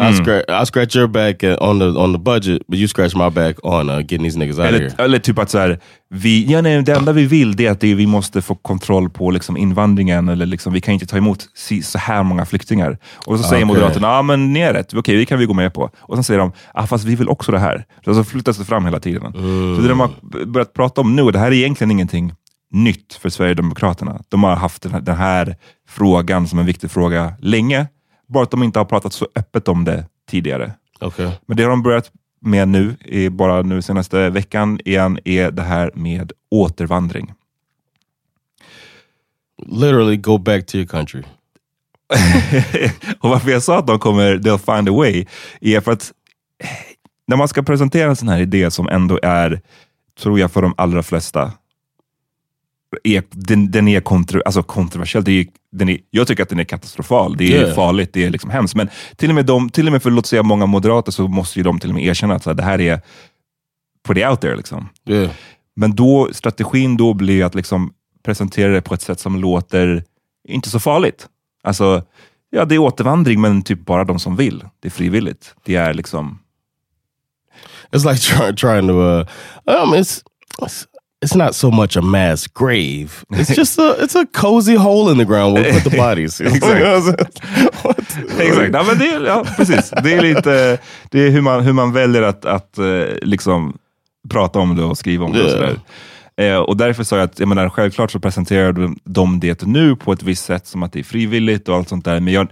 [0.00, 3.30] I scratch, I scratch your back on the on the budget, but you scratch my
[3.30, 4.76] back on uh, getting these niggas out of here.
[4.76, 7.70] Eller, eller typ att så här, vi, ja, nej, det enda vi vill det är
[7.70, 10.28] att det, vi måste få kontroll på liksom invandringen.
[10.28, 12.98] Eller liksom, vi kan inte ta emot si, så här många flyktingar.
[13.26, 13.74] Och så säger Okej.
[13.74, 15.90] Moderaterna, ja men ni är rätt, okej vi kan vi gå med på.
[15.98, 17.84] Och sen säger de, ah, fast vi vill också det här.
[18.04, 19.32] Så så flyttas det fram hela tiden.
[19.76, 20.10] Så det de har
[20.46, 22.32] börjat prata om nu, och det här är egentligen ingenting
[22.72, 24.20] nytt för Sverigedemokraterna.
[24.28, 25.56] De har haft den här, den här
[25.88, 27.86] frågan som en viktig fråga länge,
[28.30, 30.72] bara att de inte har pratat så öppet om det tidigare.
[31.00, 32.96] Okay, Men det har de börjat med nu,
[33.30, 37.34] bara nu senaste veckan igen, är det här med återvandring.
[39.66, 41.22] literally go back to your country.
[43.20, 45.26] och varför jag sa att de kommer, they'll find a way,
[45.60, 46.12] är för att
[46.64, 46.68] eh,
[47.26, 49.60] när man ska presentera en sån här idé som ändå är,
[50.20, 51.52] tror jag för de allra flesta,
[53.04, 55.24] är, den, den är kontro, alltså kontroversiell.
[55.24, 57.36] Det är, den är, jag tycker att den är katastrofal.
[57.36, 57.74] Det är Yeah.
[57.74, 58.74] farligt, det är liksom hemskt.
[58.74, 61.58] Men till och med, de, till och med för låt säga många moderater så måste
[61.58, 63.00] ju de till och med erkänna att så här, det här är
[64.06, 64.56] pretty out there.
[64.56, 64.88] Liksom.
[65.08, 65.30] Yeah,
[65.76, 67.92] Men då, strategin då blir att liksom
[68.24, 70.04] presentera det på ett sätt som låter
[70.48, 71.28] inte så farligt.
[71.62, 72.02] Alltså,
[72.50, 74.64] ja det är återvandring men typ bara de som vill.
[74.80, 75.54] Det är frivilligt.
[75.64, 76.38] Det är liksom...
[77.92, 78.94] it's like trying trying to.
[78.94, 79.26] Uh,
[79.64, 80.22] um, it's,
[80.60, 80.86] it's
[81.24, 83.10] it's not so much a mass grave.
[83.30, 86.40] It's just a it's a cozy hole in the ground where we put the bodies.
[86.40, 86.72] Exakt.
[88.38, 89.90] Exakt, ja, men det, är- ja, precis.
[90.02, 90.78] Det är lite
[91.10, 92.84] det är hur man, hur man väljer att, att eh,
[93.22, 93.78] liksom
[94.30, 95.44] prata om det och skriva om det.
[95.44, 95.80] Och, sådär.
[96.36, 99.96] Eh, och därför sa jag att jag menar, självklart så presenterar de- de det nu
[99.96, 102.20] på ett visst sätt som att det är frivilligt och allt sånt där.
[102.20, 102.42] Men jag,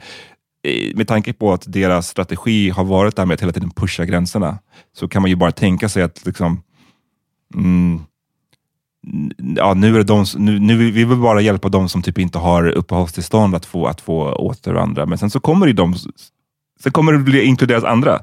[0.63, 4.05] eh, med tanke på att deras strategi har varit där med att hela tiden pusha
[4.05, 4.59] gränserna,
[4.99, 6.63] så kan man ju bara tänka sig att liksom,
[7.55, 8.01] mm,
[9.57, 12.39] ja, nu är det de, nu, nu, vi vill bara hjälpa de som typ inte
[12.39, 15.07] har uppehållstillstånd att få, att få återvandra.
[15.07, 15.95] Men sen så kommer det de,
[16.81, 18.21] sen kommer det bli inkluderas andra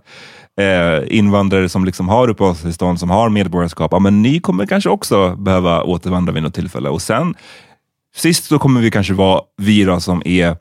[0.59, 3.91] eh, invandrare som liksom har uppehållstillstånd, som har medborgarskap.
[3.91, 6.89] Ja, men ni kommer kanske också behöva återvandra vid något tillfälle.
[6.89, 7.35] Och sen,
[8.15, 10.57] sist så kommer vi kanske vara vi då som är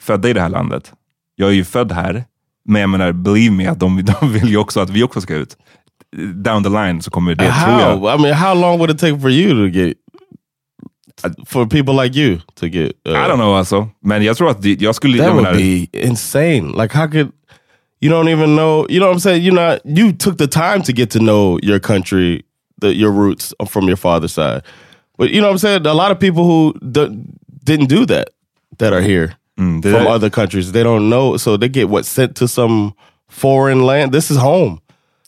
[0.00, 0.92] födda i det här landet.
[1.36, 2.24] Jag är ju född här,
[2.64, 5.34] men jag menar, believe me, att de, de vill ju också att vi också ska
[5.34, 5.56] ut.
[6.16, 7.98] Down the line så kommer det, tror jag.
[7.98, 8.14] How?
[8.14, 9.96] I mean, how long would it take for you to get,
[11.46, 12.92] for people like you to get?
[13.08, 13.88] Uh, I don't know alltså.
[14.00, 15.18] Men jag tror att det, jag skulle...
[15.18, 16.72] That jag would be insane.
[16.82, 17.32] Like, how could
[18.00, 18.86] you don't even know?
[18.88, 19.42] You know what I'm saying?
[19.44, 22.42] You not you took the time to get to know your country,
[22.80, 24.62] the, your roots from your father's side.
[25.18, 25.86] But you know what I'm saying?
[25.86, 26.74] A lot of people who
[27.64, 28.28] didn't do that
[28.78, 32.36] that are here Mm, from other countries, they don't know, so they get what sent
[32.36, 32.92] to some
[33.26, 34.12] foreign land.
[34.12, 34.78] This is home.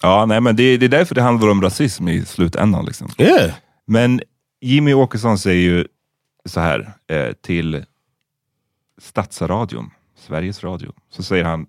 [0.02, 2.84] Ja, nej, men det, det är därför det handlar om rasism i slutändan.
[2.84, 3.08] Liksom.
[3.18, 3.50] Yeah.
[3.86, 4.20] Men
[4.60, 5.86] Jimmy Åkesson säger ju
[6.44, 7.84] så här eh, till
[8.98, 11.66] Stadsradion, Sveriges Radio, så säger han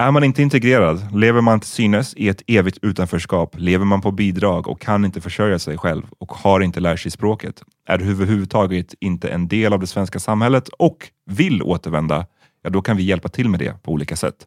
[0.00, 4.10] är man inte integrerad, lever man till synes i ett evigt utanförskap, lever man på
[4.10, 8.94] bidrag och kan inte försörja sig själv och har inte lärt sig språket, är överhuvudtaget
[9.00, 12.26] inte en del av det svenska samhället och vill återvända,
[12.62, 14.46] ja då kan vi hjälpa till med det på olika sätt.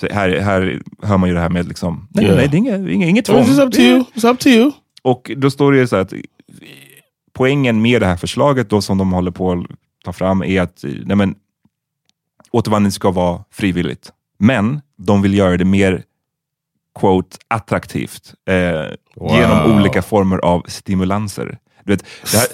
[0.00, 2.36] Så här, här hör man ju det här med liksom, nej, Yeah.
[2.36, 3.44] nej det är inget, inget, tvång.
[3.44, 4.04] It's up to you.
[4.14, 4.70] It's up to you.
[5.02, 6.12] Och då står det ju så att
[7.32, 9.58] poängen med det här förslaget då som de håller på att
[10.04, 11.34] ta fram är att nej men,
[12.50, 14.10] återvandring ska vara frivilligt.
[14.38, 16.02] Men de vill göra det mer
[17.00, 19.36] quote, attraktivt eh, Wow.
[19.36, 21.58] genom olika former av stimulanser.
[21.84, 22.46] Du vet, här,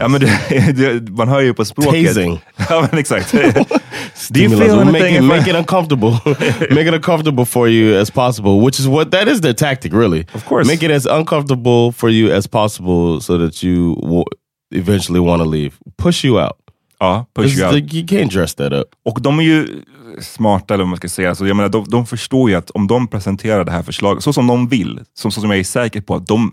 [0.00, 2.06] ja, men det, det, man hör ju på språket.
[2.06, 2.40] Tasing.
[2.70, 3.34] Ja, men exakt.
[4.32, 6.10] Do you feel will make anything it, make it uncomfortable.
[6.70, 10.26] make it uncomfortable for you as possible, which is what that is their tactic, really.
[10.34, 10.66] Of course.
[10.66, 14.24] make it as uncomfortable for you as possible so that you will
[14.70, 15.72] eventually want to leave.
[15.96, 16.56] Push you out.
[17.00, 17.72] Ja, push you out.
[17.72, 18.88] the- you can't dress that up.
[19.04, 19.82] Och de är ju
[20.20, 21.34] smarta, eller vad man ska säga.
[21.34, 24.32] Så jag menar, de, de förstår ju att om de presenterar det här förslaget så
[24.32, 26.52] som de vill, som, så som jag är säker på att de,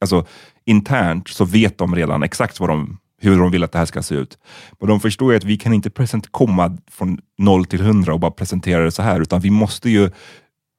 [0.00, 0.26] alltså
[0.66, 4.02] internt så vet de redan exakt vad de, hur de vill att det här ska
[4.02, 4.38] se ut.
[4.80, 8.20] Men de förstår ju att vi kan inte present, komma från 0 till 100 och
[8.20, 10.10] bara presentera det så här, utan vi måste ju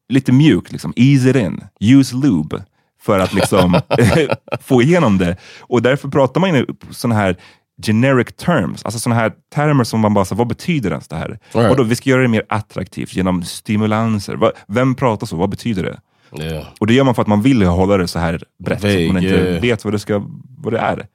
[0.10, 2.64] lite mjukt, liksom, ease it in, use lube
[3.02, 3.82] för att liksom
[4.62, 5.38] få igenom det.
[5.60, 7.36] Och därför pratar man ju sådana här
[7.86, 11.40] generic terms, alltså sådana här termer som man bara, så, vad betyder ens det här?
[11.52, 11.72] Right.
[11.72, 14.52] Och då, vi ska göra det mer attraktivt genom stimulanser.
[14.68, 15.36] Vem pratar så?
[15.36, 16.00] Vad betyder det?
[16.44, 16.68] Yeah.
[16.80, 19.08] Och det gör man för att man vill hålla det så här brett, så Vague,
[19.08, 19.62] att man inte yeah.
[19.62, 20.24] vet vad det, ska,
[20.58, 21.08] vad det är.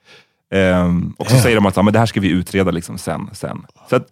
[0.50, 3.30] Ehm, och så säger de att ja, men det här ska vi utreda liksom sen.
[3.32, 3.66] sen.
[3.90, 4.08] Så att,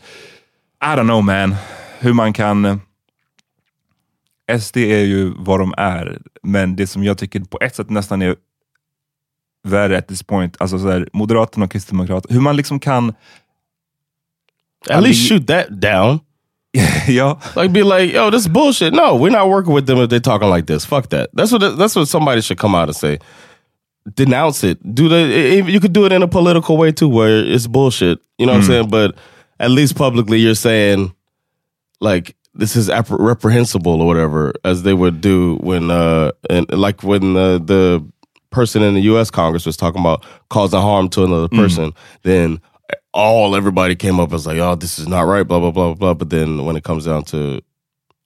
[0.82, 1.54] I don't know man,
[1.98, 2.80] hur man kan...
[4.60, 8.22] SD är ju vad de är, men det som jag tycker på ett sätt nästan
[8.22, 8.36] är
[9.64, 13.14] värre at this point, alltså så här, Moderaterna och Kristdemokraterna, hur man liksom kan...
[14.90, 16.20] At least shoot that down.
[17.06, 18.94] ja, Like be like, yo, this is bullshit.
[18.94, 20.86] No, we're not working with them if they're talking like this.
[20.86, 21.28] Fuck that.
[21.32, 23.18] That's what that's what somebody should come out and say.
[24.14, 24.94] Denounce it.
[24.94, 28.18] Do the you could do it in a political way too, where it's bullshit.
[28.38, 28.88] You know what I'm saying?
[28.88, 29.16] But
[29.60, 31.14] at least publicly, you're saying
[32.00, 37.36] like this is reprehensible or whatever, as they would do when uh and like when
[37.36, 38.04] uh, the
[38.50, 39.30] person in the U.S.
[39.30, 42.60] Congress was talking about causing harm to another person, then
[43.14, 46.14] all everybody came up as like, oh, this is not right, blah blah blah blah.
[46.14, 47.60] But then when it comes down to,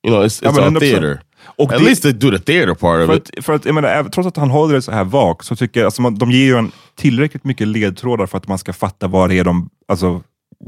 [0.02, 0.80] you know, it's it's all 100%.
[0.80, 1.22] theater.
[1.46, 3.30] Och At det- least they do the theater part of För it.
[3.38, 5.80] att, för att, jag menar, trots att han håller det så här vagt, så tycker
[5.80, 9.06] jag, alltså man, de ger ju en tillräckligt mycket ledtrådar för att man ska fatta
[9.08, 10.22] vad det är de, alltså,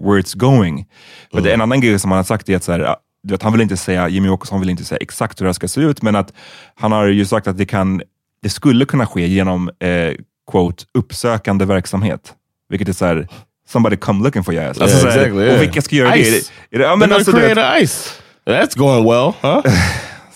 [0.05, 0.87] where it's going.
[1.33, 2.97] För det är en annan grej som han har sagt är att så här,
[3.29, 5.69] vet, han vill inte säga, Jimmy Åkesson vill inte säga exakt hur det här ska
[5.69, 6.33] se ut, men att
[6.75, 8.03] han har ju sagt att det, kan,
[8.43, 10.15] det skulle kunna ske genom eh,
[10.51, 12.35] quote, uppsökande verksamhet.
[12.69, 13.29] Vilket är så här,
[13.69, 14.81] somebody come looking for ass.
[14.81, 15.57] Alltså, Yeah, så här, exactly, yeah.
[15.57, 16.21] Och vilka ska göra det?
[16.29, 16.53] Är Ice.
[16.71, 16.77] det?
[16.77, 18.21] Är det ja, men alltså, vet, create a ice.
[18.47, 19.63] That's going well, huh?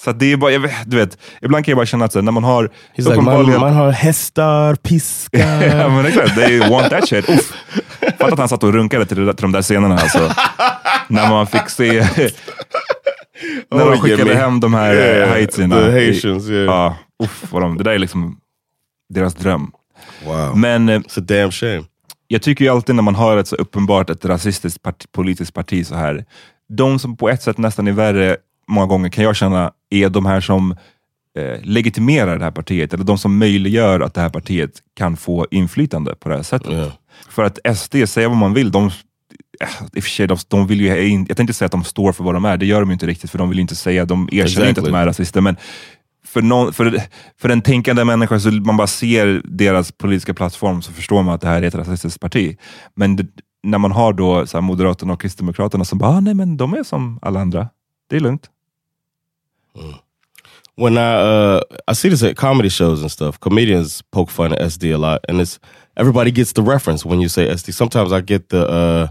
[0.04, 2.20] så det är bara, jag vet, du vet, ibland kan jag bara känna att så
[2.22, 5.62] när man har like, man, man har hästar, piskar.
[5.78, 7.28] ja men exakt, they want that shit.
[7.28, 7.52] Uff.
[8.18, 10.32] Fatta att han satt och runkade till, det till de där scenerna alltså.
[11.08, 11.92] När man fick se,
[13.70, 14.34] när de Oh, skickade Jimmy.
[14.34, 15.76] hem de här Yeah, yeah, haitierna.
[15.76, 16.64] the Haitians, yeah.
[16.64, 18.36] Ja, uff, vad de, det där är liksom
[19.14, 19.70] deras dröm.
[20.26, 20.56] Wow.
[20.58, 21.84] Men eh, It's a damn shame.
[22.28, 25.86] jag tycker ju alltid när man har ett så uppenbart ett rasistiskt parti, politiskt parti
[25.86, 26.24] så här,
[26.68, 28.36] de som på ett sätt nästan är värre
[28.72, 30.76] många gånger kan jag känna är de här som
[31.38, 35.46] eh, legitimerar det här partiet, eller de som möjliggör att det här partiet kan få
[35.50, 36.72] inflytande på det här sättet.
[36.72, 36.92] Yeah.
[37.28, 40.66] För att SD, säga vad man vill, de, eh, i och för sig, de, de
[40.66, 42.80] vill ju, jag tänkte inte säga att de står för vad de är, det gör
[42.80, 44.92] de inte riktigt, för de vill ju inte säga, de erkänner inte att Exactly.
[44.92, 45.56] de är rasister, men
[46.24, 47.02] för, någon, för,
[47.40, 51.40] för en tänkande människa, så man bara ser deras politiska plattform, så förstår man att
[51.40, 52.56] det här är ett rasistiskt parti.
[52.94, 53.26] Men det,
[53.62, 56.82] när man har då så Moderaterna och Kristdemokraterna som bara, ah, nej men de är
[56.82, 57.68] som alla andra,
[58.11, 58.48] det är lugnt.
[60.76, 64.61] When I uh I see this at comedy shows and stuff, comedians poke fun at
[64.61, 65.58] SD a lot, and it's
[65.96, 67.72] everybody gets the reference when you say SD.
[67.72, 69.08] Sometimes I get the uh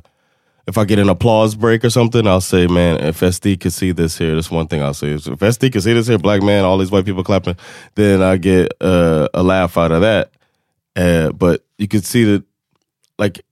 [0.67, 3.91] if I get an applause break or something, I'll say, "Man, if SD could see
[3.91, 5.11] this here, that's one thing I'll say.
[5.13, 7.57] If SD could see this here, black man, all these white people clapping,
[7.95, 10.31] then I get uh, a laugh out of that.
[10.95, 12.43] Uh, but you could see that,
[13.17, 13.43] like,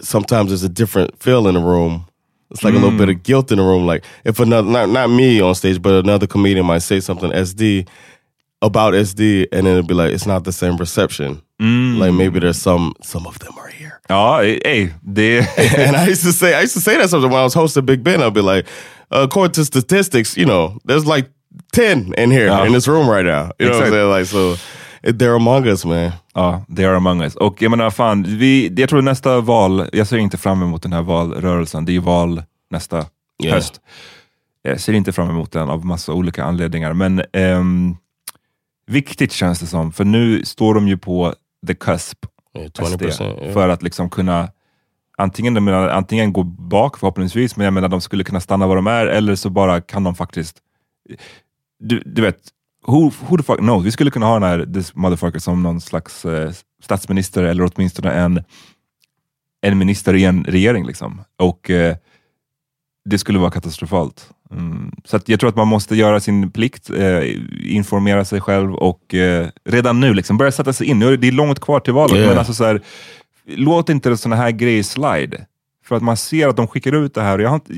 [0.00, 2.06] sometimes there's a different feel in the room.
[2.50, 2.98] It's like a little mm.
[2.98, 3.86] bit of guilt in the room.
[3.86, 7.88] Like if another, not not me on stage, but another comedian might say something SD
[8.62, 11.42] about SD, and then it'd be like it's not the same reception.
[11.60, 12.42] Like maybe mm.
[12.42, 14.00] there's some some of them are here.
[14.08, 15.46] Oh, hey, det...
[15.78, 17.84] and I used to say I used to say that something when I was hosting
[17.84, 18.22] Big Ben.
[18.22, 18.66] I'd be like,
[19.10, 21.30] according to statistics, you know, there's like
[21.72, 22.66] ten in here Yeah.
[22.66, 23.52] in this room right now.
[23.58, 24.10] You know what I'm saying?
[24.10, 24.56] Like so,
[25.02, 26.10] they're among us, man.
[26.34, 27.34] Ja, they are among us.
[27.36, 30.92] Och jag menar, fan, vi, jag tror nästa val, jag ser inte fram emot den
[30.92, 31.84] här valrörelsen.
[31.84, 33.04] Det är ju val nästa
[33.36, 33.54] Ja.
[33.54, 33.80] höst.
[34.62, 36.92] Jag ser inte fram emot den av massa olika anledningar.
[36.92, 37.96] Men ehm,
[38.86, 41.34] viktigt känns det som, för nu står de ju på
[41.66, 42.18] the cusp,
[42.58, 43.52] Yeah, SD, 20%, yeah.
[43.52, 44.48] för att liksom kunna
[45.18, 48.86] antingen, menar, antingen gå bak förhoppningsvis, men jag menar de skulle kunna stanna var de
[48.86, 50.56] är, eller så bara kan de faktiskt
[51.80, 52.38] du, du vet,
[52.86, 53.84] who, who the fuck knows?
[53.84, 58.12] Vi skulle kunna ha den här this motherfucker som någon slags eh, statsminister eller åtminstone
[58.12, 58.44] en,
[59.62, 60.86] en minister i en regering.
[60.86, 61.20] Liksom.
[61.38, 61.96] Och eh,
[63.04, 64.30] det skulle vara katastrofalt.
[64.50, 64.92] Mm.
[65.04, 67.22] Så jag tror att man måste göra sin plikt, eh,
[67.76, 70.98] informera sig själv och eh, redan nu liksom, börja sätta sig in.
[70.98, 72.28] Nu är det är långt kvar till valet, Yeah.
[72.28, 72.80] men alltså så här,
[73.46, 75.46] låt inte sådana här grejer slide.
[75.84, 77.38] För att man ser att de skickar ut det här.
[77.38, 77.74] Och jag har inte,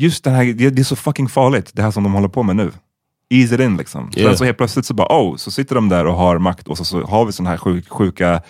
[0.00, 2.42] just det här, det, det är så fucking farligt, det här som de håller på
[2.42, 2.72] med nu.
[3.30, 4.10] Ease it in liksom.
[4.16, 4.30] Yeah.
[4.30, 6.78] Sen så helt plötsligt så bara, oh, så sitter de där och har makt och
[6.78, 8.42] så, så har vi sådana här sjuk, sjuka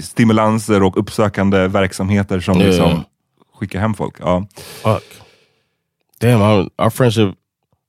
[0.00, 2.70] stimulanser och uppsökande verksamheter som Yeah.
[2.70, 3.04] liksom
[3.54, 4.14] skickar hem folk.
[4.20, 4.46] Ja.
[4.82, 5.04] Fuck.
[6.20, 7.34] Damn, our, our friendship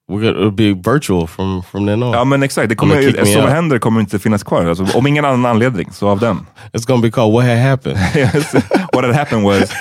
[0.10, 2.14] we're gonna it'll be virtual from from then on.
[2.14, 3.54] ja men exakt, det Om de kommer, kick me så vad out.
[3.54, 4.66] händer kommer inte finnas kvar.
[4.66, 6.46] Alltså, om ingen annan anledning, så av den.
[6.74, 7.98] It's gonna be called What Had Happened.
[8.16, 8.54] Yes.
[8.94, 9.72] What had happened was...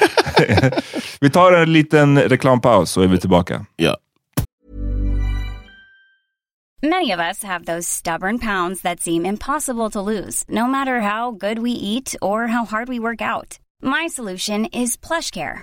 [1.21, 3.65] vi tar en liten reklampaus så är vi tillbaka.
[3.79, 3.95] yeah.
[6.83, 11.33] Many of us have those stubborn pounds that seem impossible to lose, no matter how
[11.33, 13.59] good we eat or how hard we work out.
[13.83, 15.63] My solution is PlushCare.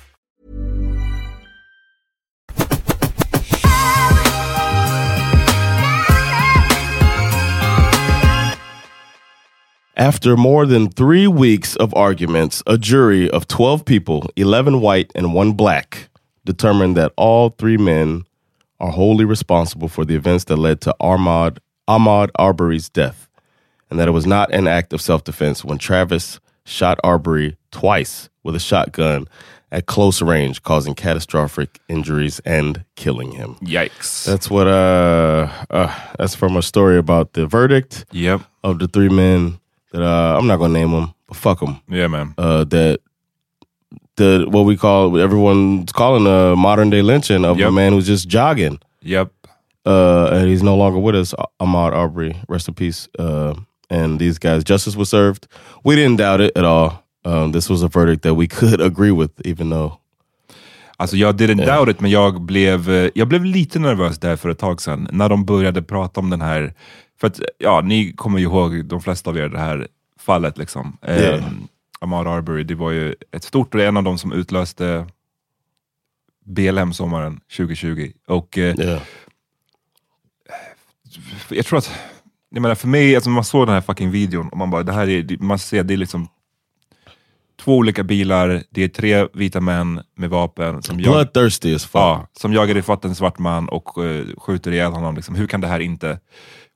[10.01, 15.31] After more than three weeks of arguments, a jury of 12 people, 11 white and
[15.31, 16.09] one black,
[16.43, 18.23] determined that all three men
[18.79, 23.29] are wholly responsible for the events that led to Ahmad, Ahmad Arbery's death,
[23.91, 28.27] and that it was not an act of self defense when Travis shot Arbery twice
[28.41, 29.27] with a shotgun
[29.71, 33.53] at close range, causing catastrophic injuries and killing him.
[33.61, 34.25] Yikes.
[34.25, 38.41] That's what uh, uh that's from a story about the verdict Yep.
[38.63, 39.59] of the three men
[39.91, 41.81] that uh I'm not gonna name them, but fuck them.
[41.89, 42.33] Yeah man.
[42.37, 42.99] Uh, that
[44.15, 48.27] the what we call everyone's calling a modern day lynching of a man who's just
[48.27, 48.79] jogging.
[49.01, 49.31] Yep.
[49.85, 51.33] Uh, and he's no longer with us.
[51.59, 53.09] Ahmad Arbery, rest in peace.
[53.17, 53.55] Uh,
[53.89, 55.47] and these guys, justice was served.
[55.83, 57.03] We didn't doubt it at all.
[57.25, 59.97] Um, this was a verdict that we could agree with, even though
[60.97, 64.49] Alltså jag didn't doubt it, men jag blev, eh, jag blev lite nervös där för
[64.49, 66.73] ett tag sedan, när de började prata om den här,
[67.21, 69.87] för att ja, ni kommer ju ihåg, de flesta av er, det här
[70.19, 70.97] fallet liksom.
[71.07, 71.35] Yeah.
[71.35, 71.43] Eh,
[71.99, 75.07] Ahmad Arbery, det var ju ett stort, och det är en av de som utlöste
[76.45, 78.11] BLM sommaren 2020.
[78.27, 79.01] Och eh, yeah.
[81.49, 81.91] jag tror att,
[82.49, 84.93] jag menar för mig, alltså man såg den här fucking videon och man bara, det
[84.93, 86.27] här är, man ser, det är liksom
[87.59, 91.89] två olika bilar, det är tre vita män med vapen som, jag, as fuck.
[91.93, 95.15] ja, som jagar ifatt en svart man och eh, skjuter ihjäl honom.
[95.15, 95.35] Liksom.
[95.35, 96.19] Hur kan det här inte...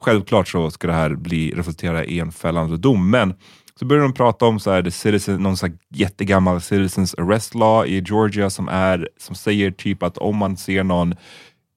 [0.06, 3.34] Självklart så ska det här bli, resultera i en fällande dom, men
[3.80, 7.88] så börjar de prata om så här, citizen, någon så här jättegammal citizens arrest law
[7.88, 11.12] i Georgia som, är, som säger typ att om man ser någon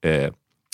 [0.03, 0.33] eh,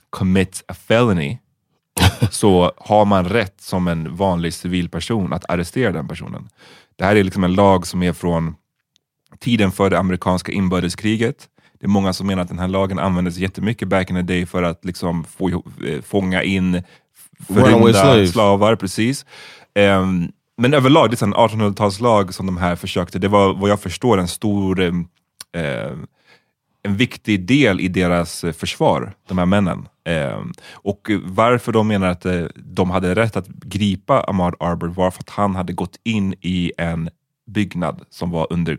[0.09, 1.37] commit a felony
[2.31, 6.49] så har man rätt som en vanlig civilperson att arrestera den personen.
[6.95, 8.55] Det här är liksom en lag som är från
[9.39, 11.49] tiden för det amerikanska inbördeskriget.
[11.79, 14.45] Det är många som menar att den här lagen användes jättemycket back in the day
[14.45, 15.49] för att liksom få,
[15.87, 16.83] eh, fånga in
[17.47, 18.75] förrymda slavar.
[18.75, 19.25] Precis.
[19.73, 23.79] Ehm, men överlag, det är en 1800-talslag som de här försökte, det var vad jag
[23.79, 25.91] förstår en stor eh,
[26.83, 29.87] en viktig del i deras försvar, de här männen.
[30.05, 35.11] Ehm, och varför de menar att eh, de hade rätt att gripa Ahmad Arbery var
[35.11, 37.09] för att han hade gått in i en
[37.47, 38.77] byggnad som var under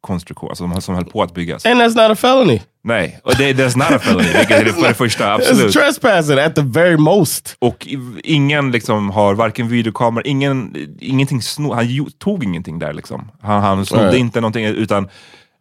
[0.00, 1.66] konstruktion, alltså som, som höll på att byggas.
[1.66, 2.60] And that's not a felony.
[2.86, 5.72] Nej, och det, that's not a felony, vilket är det för det första, It's absolut.
[5.72, 7.56] trespassing at the very most.
[7.58, 7.86] Och
[8.24, 11.86] ingen liksom har varken videokamera, ingen, ingenting sno, han
[12.18, 13.30] tog ingenting där liksom.
[13.42, 14.18] Han, han snodde Right.
[14.18, 15.08] inte någonting utan,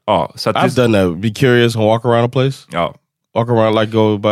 [0.07, 0.31] ja.
[0.35, 1.17] Så I've det, done that.
[1.21, 2.57] Be curious and walk around a place.
[2.71, 2.95] ja.
[3.35, 4.29] Walk around like go by.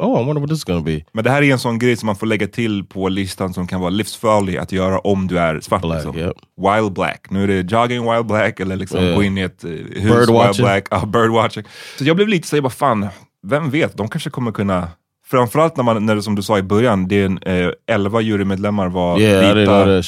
[0.00, 1.04] Oh, I wonder what this is gonna be.
[1.12, 3.66] Men det här är en sån grej som man får lägga till på listan som
[3.66, 5.82] kan vara livsfarlig att göra om du är svart.
[5.82, 6.18] Black, liksom.
[6.18, 6.32] yep.
[6.56, 7.26] Wild black.
[7.30, 9.16] Nu är det jogging wild black eller liksom Yeah.
[9.16, 10.64] gå in i ett eh, hus Bird wild watching.
[10.64, 10.86] black.
[10.90, 11.64] Ja, bird watching.
[11.98, 13.08] Så jag blev lite såhär, bara fan,
[13.46, 14.88] vem vet, de kanske kommer kunna
[15.26, 18.20] Framförallt när man, när det, som du sa i början, det är en, eh, 11
[18.20, 20.02] jurymedlemmar var Yeah, vita,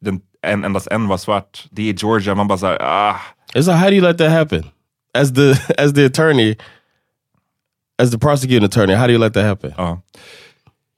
[0.00, 1.64] den, en, endast en var svart.
[1.70, 3.16] Det är Georgia, man bara såhär, ah.
[3.54, 4.64] It's like, how do you let that happen?
[5.18, 5.50] As the
[5.82, 6.56] as the attorney,
[8.02, 9.72] as the prosecuting attorney, how do you let that happen?
[9.76, 10.00] Ja.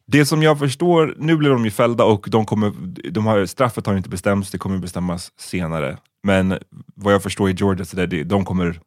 [0.07, 2.73] Det som jag förstår, nu blir de ju fällda och de kommer,
[3.11, 5.99] de har, straffet har inte bestämts, det kommer bestämmas senare.
[6.23, 6.59] Men
[6.95, 8.81] vad jag förstår i Georgia, så där, de kommer,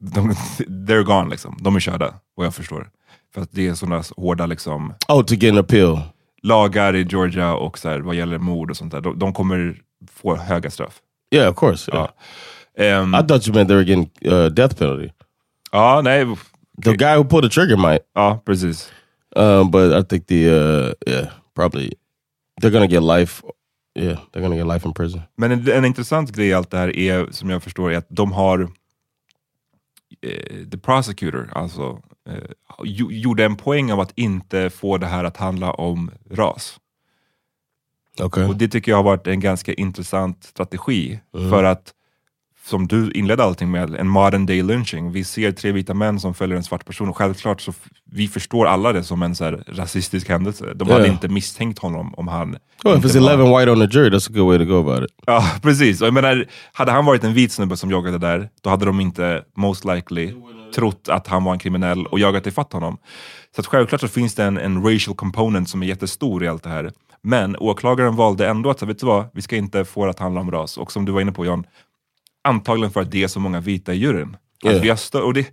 [0.00, 1.58] de, they're gone liksom.
[1.60, 2.88] De är körda, vad jag förstår.
[3.34, 6.00] För att det är sådana hårda liksom, Oh, to get an appeal.
[6.42, 9.00] lagar i Georgia och så här, vad gäller mord och sånt där.
[9.00, 9.76] De, de kommer
[10.12, 10.94] få höga straff.
[11.34, 11.90] Yeah, of course.
[11.90, 12.08] Yeah.
[12.76, 12.84] Ja.
[12.84, 15.08] Ehm, I thought you meant they were getting uh, death penalty.
[15.72, 16.26] ja, nej.
[16.84, 18.90] The guy who pulled the trigger might, Ja, precis.
[19.36, 21.94] um, but I think the uh, yeah probably
[22.60, 23.42] they're gonna get life.
[23.94, 25.22] Yeah, they're gonna get life in prison.
[25.36, 28.06] Men en, en intressant grej i allt det här är, som jag förstår, är att
[28.08, 28.68] de har
[30.22, 32.34] eh, the prosecutor, alltså, eh,
[32.84, 36.80] jo, gjorde en poäng av att inte få det här att handla om ras.
[38.22, 38.44] Okay.
[38.44, 41.20] Och det tycker jag har varit en ganska intressant strategi.
[41.34, 41.50] Mm.
[41.50, 41.94] För att,
[42.64, 45.12] som du inledde allting med, en modern day lynching.
[45.12, 47.72] Vi ser tre vita män som följer en svart person och självklart så
[48.12, 50.72] vi förstår alla det som en så här rasistisk händelse.
[50.74, 51.14] De hade Yeah.
[51.14, 54.30] inte misstänkt honom om han Oh, if it's var- 11 white on the jury, that's
[54.30, 55.16] a good way to go about it.
[55.26, 56.00] Ja, precis.
[56.00, 59.00] Och jag menar, hade han varit en vit snubbe som jagade där, då hade de
[59.00, 60.32] inte most likely
[60.74, 62.96] trott att han var en kriminell och jagat ifatt honom.
[63.54, 66.62] Så att självklart så finns det en, en racial component som är jättestor i allt
[66.62, 66.90] det här.
[67.22, 70.18] Men åklagaren valde ändå att, så, vet du vad, vi ska inte få det att
[70.18, 70.78] handla om ras.
[70.78, 71.64] Och som du var inne på John,
[72.44, 74.36] antagligen för att det är så många vita i juryn.
[74.64, 74.82] Att Yeah.
[74.82, 75.46] vi har stö- och det,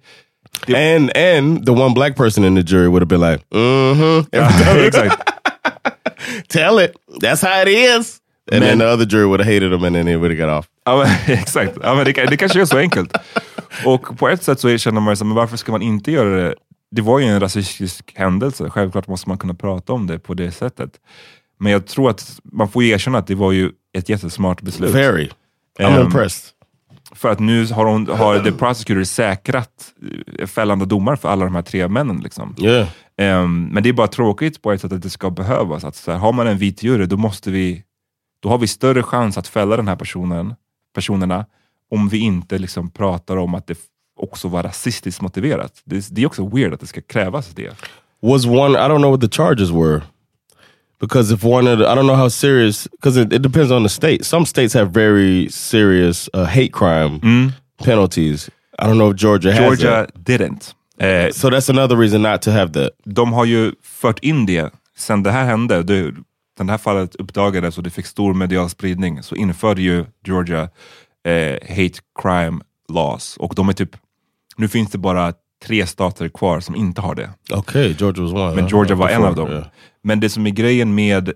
[0.68, 4.26] And and the one black person in the jury would have been like, mm-hmm.
[4.88, 5.18] exakt.
[6.48, 6.92] Tell it.
[7.22, 8.18] That's how it is.
[8.52, 8.80] And then Man.
[8.80, 10.66] the other jury would have hated him and then they would have got off.
[10.86, 11.08] Ja, men,
[11.38, 11.78] exakt.
[11.84, 13.14] Ja, men det, det kanske är så enkelt.
[13.86, 16.56] Och på ett sätt så känner man men varför ska man inte göra det?
[16.92, 20.52] Det var ju en rasistisk händelse, självklart måste man kunna prata om det på det
[20.52, 20.90] sättet.
[21.60, 24.92] Men jag tror att man får erkänna att det var ju ett jättesmart beslut.
[24.96, 25.30] Very.
[25.80, 26.52] I'm Ehm, impressed.
[27.18, 29.94] För att nu har, hon, har the prosecutor säkrat
[30.40, 32.18] eh, fällande domar för alla de här tre männen.
[32.18, 32.56] Liksom.
[32.60, 32.88] Yeah.
[33.18, 35.84] Ehm, men det är bara tråkigt på ett sätt att det ska behövas.
[35.84, 37.84] Att så här, har man en vit jury, då, måste vi,
[38.40, 40.56] då har vi större chans att fälla den här personen,
[40.96, 41.46] personerna
[41.92, 43.78] om vi inte liksom pratar om att det
[44.20, 45.82] också var rasistiskt motiverat.
[45.86, 47.76] Det, det är också weird att det ska krävas det.
[48.22, 50.02] Was one, I don't know what the charges were.
[51.00, 53.84] Because if one of the, I don't know how serious, because it, it depends on
[53.84, 54.26] the state.
[54.26, 57.20] Some states have very serious uh, hate crime
[57.84, 58.50] penalties.
[58.80, 60.74] I don't know if Georgia, Georgia didn't.
[61.00, 62.92] Eh, So that's another reason not to have that.
[63.06, 66.14] de har ju fört in det, sen det här hände, det,
[66.58, 70.70] den här fallet uppdagades och det fick stor medial spridning, så införde ju Georgia
[71.26, 72.62] eh, hate crime
[72.94, 73.38] laws.
[73.38, 73.96] Och de är typ,
[74.58, 75.34] nu finns det bara
[75.66, 77.30] tre stater kvar som inte har det.
[77.52, 78.56] Okay, Georgia was one.
[78.56, 78.68] Men?
[78.68, 79.50] Georgia var en av dem.
[79.52, 79.66] yeah.
[80.04, 81.32] Men det som är grejen med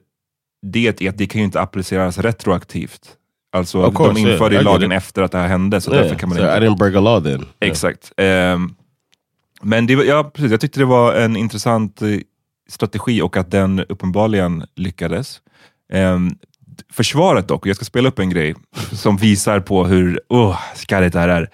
[0.62, 3.02] det är att det kan ju inte appliceras retroaktivt.
[3.54, 6.20] Alltså Of course, de införde yeah, lagen efter att det här hände, så Yeah, därför
[6.20, 6.58] kan man so inte...
[6.58, 7.46] I didn't break a law then.
[7.60, 8.12] Exakt.
[8.18, 8.76] Ehm,
[9.62, 12.08] men det var, ja, precis, jag tyckte det var en intressant eh,
[12.70, 15.42] strategi och att den uppenbarligen lyckades.
[15.92, 18.56] D- försvaret dock, och jag ska spela upp en grej
[18.92, 21.50] som visar på hur oh, skarrigt det här är.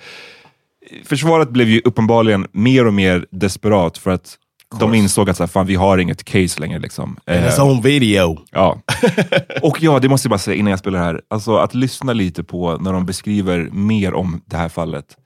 [1.04, 4.38] Försvaret blev ju uppenbarligen mer och mer desperat för att
[4.80, 6.80] de insåg att så här, fan, vi har inget case längre.
[6.80, 7.18] Liksom.
[7.26, 8.40] And it's on video.
[8.52, 8.82] Ja.
[9.62, 11.22] Och ja, det måste jag bara säga innan jag spelar här.
[11.28, 15.18] Alltså att lyssna lite på när de beskriver mer om det här fallet.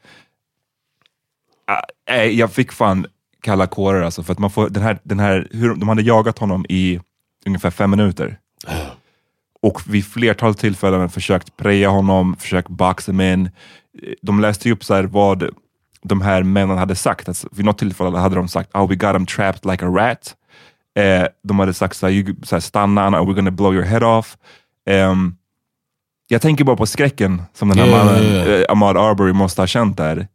[1.67, 3.05] Ah, nej, jag fick fan
[3.41, 6.39] kalla kårar alltså, för att man får den här, den här, hur, de hade jagat
[6.39, 6.99] honom i
[7.45, 8.37] ungefär fem minuter.
[9.61, 13.49] Och vid flertal tillfällen försökt preja honom, försökt boxa him in.
[14.21, 15.49] De läste ju upp så här vad
[16.03, 17.27] de här männen hade sagt.
[17.27, 20.35] Alltså, vid något tillfälle hade de sagt oh, we got him trapped like a rat.
[20.99, 24.17] Eh, de hade sagt så här, så här, stanna, or we're gonna blow your head
[24.17, 24.37] off.
[24.89, 25.35] Ehm,
[26.27, 28.59] jag tänker bara på skräcken som den här Yeah, mannen, yeah, yeah.
[28.59, 30.27] eh, Ahmad Arbery, måste ha känt där.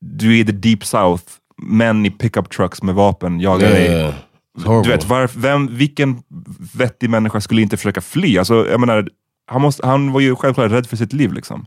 [0.00, 1.24] Du är i the deep south,
[1.62, 4.14] män i pickup trucks med vapen jagar dig.
[4.82, 6.22] Du vet, varf, vem, vilken
[6.74, 8.38] vettig människa skulle inte försöka fly?
[8.38, 9.08] Alltså, jag menar,
[9.46, 11.32] han, måste, han var ju självklart rädd för sitt liv.
[11.32, 11.66] Liksom.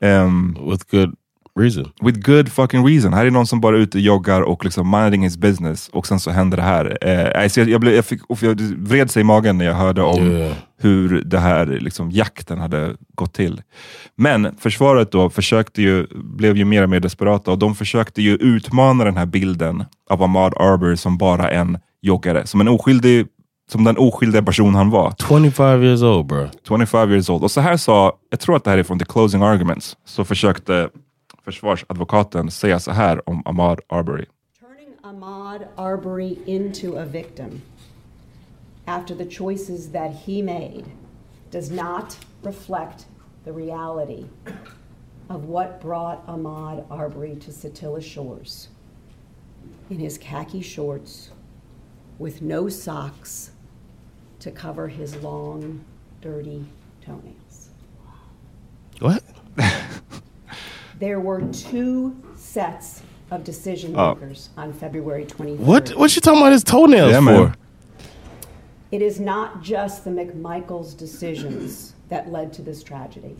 [0.00, 1.14] Ehm, With good
[1.60, 1.84] reason.
[2.02, 3.12] with good fucking reason.
[3.12, 6.06] Här är någon som bara är ute och joggar och liksom minding his business och
[6.06, 6.98] sen så händer det här.
[7.00, 10.02] Eh, alltså jag, jag, blev, jag, fick, jag vred sig i magen när jag hörde
[10.02, 10.52] om Yeah.
[10.80, 13.62] hur det här liksom, jakten hade gått till.
[14.16, 18.34] Men försvaret då försökte ju, blev ju mer och mer desperata och de försökte ju
[18.36, 23.26] utmana den här bilden av Ahmad Arbery som bara en joggare, som, en oskyldig,
[23.68, 25.14] som den oskyldiga person han var.
[25.28, 26.48] 25 years old, bro.
[26.68, 27.42] 25 years old.
[27.42, 30.24] Och så här sa, jag tror att det här är från The Closing Arguments, så
[30.24, 30.90] försökte
[31.44, 34.26] försvarsadvokaten säga så här om Ahmad Arbery.
[34.60, 37.60] Turning Ahmad Arbery into a victim
[38.86, 40.84] after the choices that he made
[41.50, 43.06] does not reflect
[43.44, 44.24] the reality
[45.28, 48.68] of what brought Ahmad Arbery to Satilla Shores
[49.90, 51.30] in his khaki shorts
[52.18, 53.50] with no socks
[54.40, 55.80] to cover his long,
[56.20, 56.64] dirty
[57.04, 57.70] toenails.
[59.00, 59.22] What?
[60.98, 64.14] There were two sets of decision Oh.
[64.14, 65.58] makers on February 23rd.
[65.58, 65.90] What?
[65.90, 67.24] What you talking about his toenails Yeah, for?
[67.24, 67.56] man.
[68.90, 73.36] It is not just the McMichaels decisions that led to this tragedy.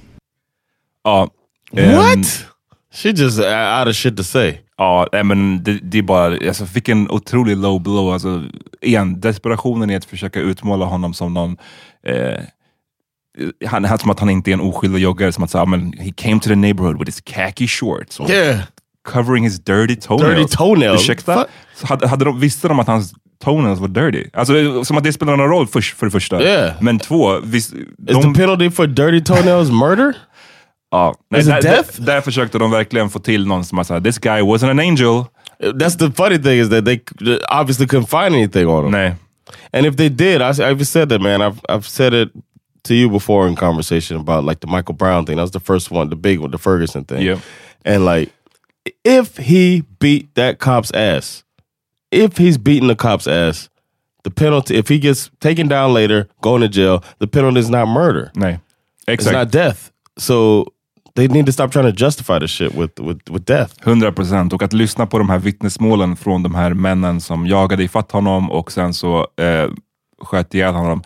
[1.04, 1.26] Uh,
[1.72, 2.46] ja, ehm, What?
[2.94, 4.58] She just uh, out of shit to say.
[4.76, 8.12] Ja, men det, det är bara, alltså, fick en otrolig low blow.
[8.12, 8.42] Alltså,
[8.80, 11.56] igen, desperationen i att försöka utmåla honom som någon
[12.06, 12.40] eh,
[13.66, 16.12] han, han, som att han inte är en oskyldig joggare, som att säga, men he
[16.16, 18.20] came to the neighborhood with his khaki shorts.
[18.20, 18.60] Yeah.
[19.04, 20.36] Covering his dirty toenails.
[20.36, 21.02] Dirty toenails?
[21.02, 21.46] Ursäkta?
[21.82, 23.14] Hade, hade de, visste de att hans
[23.44, 24.24] toenails var dirty?
[24.32, 26.42] Alltså, som att det spelar någon roll för, för det första.
[26.42, 26.72] Yeah.
[26.80, 30.16] Men två, vis, Is de, the penalty for dirty toenails murder?
[30.90, 32.00] Ja, nej, is it där, death?
[32.00, 35.24] Där, där försökte de verkligen få till någon som sa, this guy wasn't an angel.
[35.60, 37.00] That's the funny thing is that they
[37.48, 38.90] obviously couldn't find anything on him.
[38.92, 39.14] Nej.
[39.72, 41.42] And if they did, I, I've said that, man.
[41.42, 42.30] I've I've said it
[42.84, 45.36] to you before in conversation about like the Michael Brown thing.
[45.36, 47.22] That was the first one, the big one, the Ferguson thing.
[47.22, 47.40] Yeah.
[47.84, 48.32] And like,
[49.04, 51.44] if he beat that cop's ass,
[52.10, 53.68] if he's beating the cop's ass,
[54.24, 57.88] the penalty, if he gets taken down later, going to jail, the penalty is not
[57.88, 58.30] murder.
[58.34, 58.60] Nej.
[59.06, 59.90] It's not death.
[60.18, 60.66] So
[61.18, 63.74] they need to stop trying to justify the shit with with with death.
[63.84, 64.52] 100 procent.
[64.52, 68.50] Och att lyssna på de här vittnesmålen från de här männen som jagade ifatt honom
[68.50, 69.70] och sen så eh,
[70.22, 71.02] sköt ihjäl honom.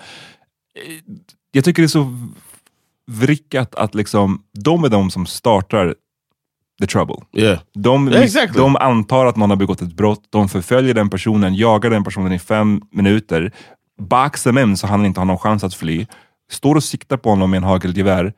[0.74, 1.14] Eh,
[1.52, 2.16] Jag tycker det är så
[3.10, 5.94] vrickat att liksom, de är de som startar
[6.80, 7.16] the trouble.
[7.32, 7.58] Yeah.
[7.74, 8.60] De, Yeah, exactly.
[8.60, 12.32] de antar att någon har begått ett brott, de förföljer den personen, jagar den personen
[12.32, 13.52] i fem minuter,
[14.00, 16.06] baxar med så han inte har någon chans att fly,
[16.50, 18.32] står och siktar på honom med en hagelgevär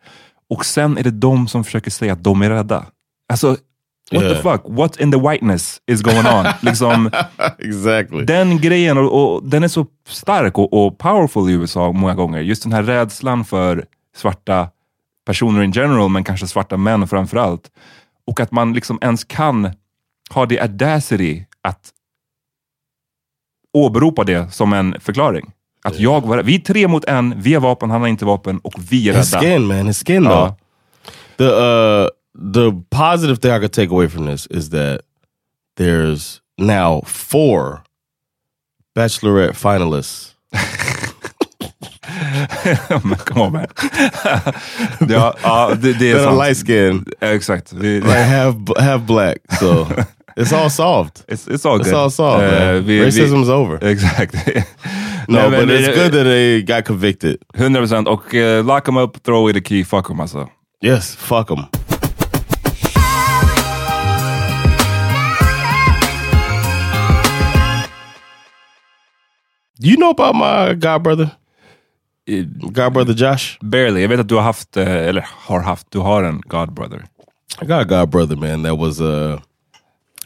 [0.51, 2.87] och sen är det de som försöker säga att de är rädda.
[3.29, 3.49] Alltså,
[4.13, 4.37] what Yeah.
[4.37, 4.63] the fuck?
[4.65, 6.47] What in the whiteness is going on?
[6.63, 7.11] liksom,
[7.59, 8.25] exactly.
[8.25, 12.41] den grejen, och, och den är så stark och, och powerful i USA många gånger.
[12.41, 13.85] Just den här rädslan för
[14.17, 14.69] svarta
[15.27, 17.71] personer in general, men kanske svarta män framför allt.
[18.27, 19.71] Och att man liksom ens kan
[20.31, 21.93] ha det audacity att
[23.73, 25.53] åberopa det som en förklaring.
[25.89, 28.59] Att jag var, vi är tre mot en, vi har vapen, han har inte vapen
[28.59, 29.43] och vi är His rädda.
[29.45, 29.87] skin, man.
[29.87, 30.53] His skin, though.
[31.37, 32.09] The uh,
[32.55, 35.01] the positive thing I could take away from this is that
[35.79, 37.81] there's now four
[38.95, 40.31] Bachelorette finalists.
[43.05, 43.67] Men Come on man.
[45.09, 46.39] ja, ja, det, det är that sant.
[46.39, 47.73] light skinned, Exakt.
[47.73, 49.37] Vi, like half half black.
[49.61, 49.87] So
[50.37, 51.25] it's all solved.
[51.29, 51.87] it's, it's all good.
[51.87, 52.43] It's all solved.
[52.45, 52.85] Man.
[52.85, 53.79] vi- vi- Racism's over.
[53.85, 54.35] Exakt.
[55.29, 57.37] No, men but it's good that they got convicted.
[57.55, 60.49] 100% och uh, lock them up, throw away the key, fuck them alltså.
[60.83, 61.67] Yes, fuck them.
[69.81, 71.31] Do you know about my god brother?
[72.73, 73.59] God brother Josh?
[73.61, 74.01] Barely.
[74.03, 77.05] Jag vet att du har haft, eh, eller har haft, du har en godbrother.
[77.63, 78.63] I got a god brother, man.
[78.63, 79.39] That was uh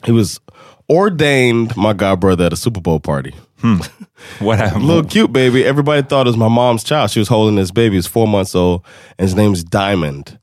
[0.06, 0.40] he was
[0.88, 3.32] ordained my god brother at a Super Bowl party.
[4.40, 4.84] What happened?
[4.84, 5.64] Little cute baby.
[5.64, 7.10] Everybody thought it was my mom's child.
[7.10, 7.96] She was holding this baby.
[7.96, 8.84] He's four months old,
[9.18, 10.38] and his name is Diamond.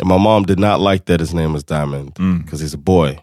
[0.00, 2.14] And my mom did not like that his name was Diamond
[2.44, 3.18] because he's a boy,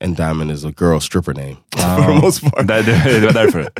[0.00, 2.66] and Diamond is a girl stripper name for the most part.
[2.66, 3.70] Det, det var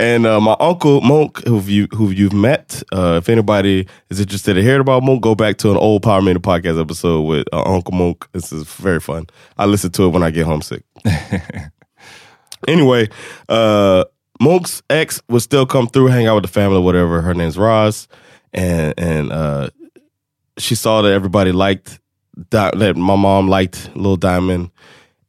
[0.00, 4.56] And uh, my uncle Monk, who you who you've met, uh, if anybody is interested
[4.56, 7.62] in hearing about Monk, go back to an old Power Meter podcast episode with uh,
[7.64, 8.26] Uncle Monk.
[8.32, 9.26] This is very fun.
[9.56, 10.82] I listen to it when I get homesick.
[12.68, 13.08] anyway,
[13.48, 14.04] uh,
[14.40, 17.20] Monk's ex would still come through, hang out with the family, whatever.
[17.20, 18.08] Her name's Roz,
[18.52, 19.70] and and uh,
[20.58, 22.00] she saw that everybody liked
[22.50, 24.70] that my mom liked Little Diamond,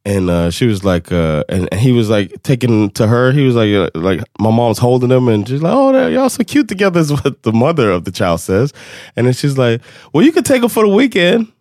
[0.04, 3.32] and uh, she was like, uh, and, and he was like taking to her.
[3.32, 6.42] He was like, uh, like my mom's holding him, and she's like, oh, y'all so
[6.42, 8.72] cute together, is what the mother of the child says,
[9.14, 9.80] and then she's like,
[10.12, 11.52] well, you could take him for the weekend.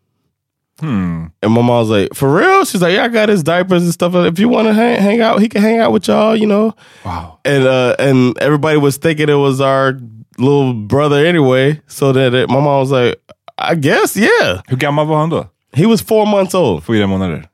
[0.80, 1.28] Hmm.
[1.42, 2.66] And my mom's like, for real?
[2.66, 4.14] She's like, yeah, I got his diapers and stuff.
[4.14, 6.76] If you want to hang, hang out, he can hang out with y'all, you know.
[7.06, 7.40] Wow.
[7.46, 9.98] And uh, and everybody was thinking it was our
[10.38, 11.82] little brother anyway.
[11.88, 13.22] So that it, my mom was like,
[13.58, 14.62] I guess, yeah.
[14.68, 15.50] Hur gammal var han då?
[15.74, 16.84] He was four months old.
[16.84, 17.46] Fyra månader.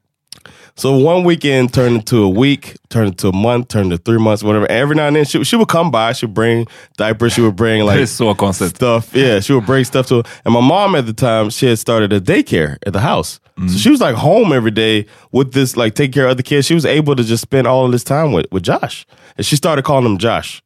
[0.81, 4.41] So one weekend turned into a week, turned into a month, turned to three months,
[4.41, 4.65] whatever.
[4.71, 6.65] Every now and then she, she would come by, she would bring
[6.97, 8.69] diapers, she would bring like så konstigt.
[8.77, 9.13] stuff.
[9.13, 10.23] Yeah, she would bring stuff to her.
[10.43, 13.39] And my mom at the time, she had started a daycare at the house.
[13.67, 16.65] So she was like home every day with this, like taking care of other kids.
[16.65, 19.05] She was able to just spend all of this time with, with Josh.
[19.37, 20.63] And she started calling him Josh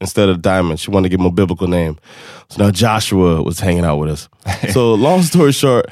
[0.00, 0.80] instead of Diamond.
[0.80, 1.96] She wanted to give him a biblical name.
[2.48, 4.28] So now Joshua was hanging out with us.
[4.72, 5.86] so long story short,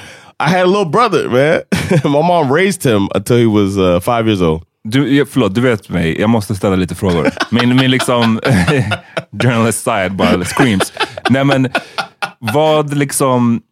[0.46, 1.60] I had a little brother, man.
[2.12, 4.62] my mom raised him until he was uh, five years old.
[4.84, 6.20] Du, förlåt, du vet mig.
[6.20, 7.30] Jag måste ställa lite frågor.
[7.50, 8.40] Min, min liksom
[9.42, 10.92] journalist side bara screams.
[11.30, 11.68] Nej men,
[12.38, 13.62] vad liksom...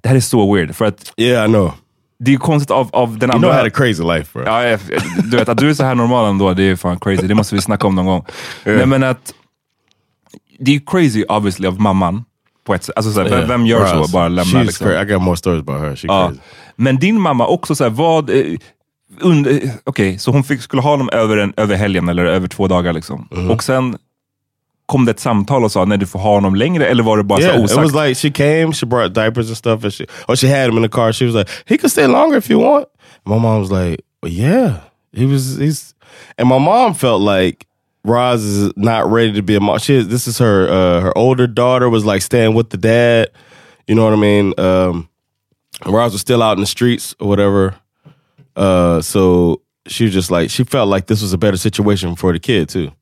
[0.00, 0.74] Det här är så weird.
[0.74, 1.72] För att Yeah, I know.
[2.18, 3.48] det är ju konstigt av, av den You andra...
[3.48, 4.42] know I had a crazy life, bro.
[4.46, 4.78] Ja,
[5.30, 7.26] du vet, att du är så här normal ändå, det är fan crazy.
[7.26, 8.24] Det måste vi snacka om någon gång.
[8.64, 9.34] Nej, men att
[10.58, 12.24] det är crazy obviously av mamman.
[12.64, 12.90] På ett.
[12.96, 13.48] Alltså, såhär, vem, Yeah.
[13.48, 14.12] vem gör så?
[14.12, 14.86] Bara lämnar She's liksom.
[14.86, 15.96] cra- I got more stories about her.
[15.96, 16.26] She Ja.
[16.28, 16.40] crazy.
[16.76, 18.30] Men din mamma också, så här, vad...
[18.30, 22.48] Eh, eh, Okej, så hon fick, skulle ha honom över, en, över helgen eller över
[22.48, 22.92] två dagar.
[22.92, 23.28] Liksom.
[23.30, 23.50] Mm-hmm.
[23.52, 23.96] Och sen
[24.86, 27.22] kom det ett samtal och sa nej du får ha honom längre, eller var det
[27.22, 27.92] bara yeah, så it osagt?
[27.92, 30.76] was like she came, she brought diapers and stuff, and she or she had him
[30.76, 31.12] in the car.
[31.12, 32.84] She was like, he could stay longer if you want.
[33.26, 34.74] My mom was like, well, yeah,
[35.16, 35.58] he was.
[35.58, 35.94] He's,
[36.38, 37.66] and my mom felt like
[38.04, 39.78] Roz is not ready to be a mom.
[39.78, 40.68] She, this is her.
[40.68, 43.30] Uh, her older daughter was like staying with the dad.
[43.86, 44.54] You know what I mean?
[44.58, 45.08] Um,
[45.86, 47.76] Roz was still out in the streets or whatever.
[48.56, 52.32] Uh, so she was just like she felt like this was a better situation for
[52.32, 52.92] the kid too.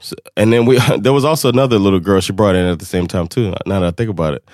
[0.00, 2.84] So, and then we there was also another little girl she brought in at the
[2.84, 3.54] same time too.
[3.66, 4.44] Now that I think about it,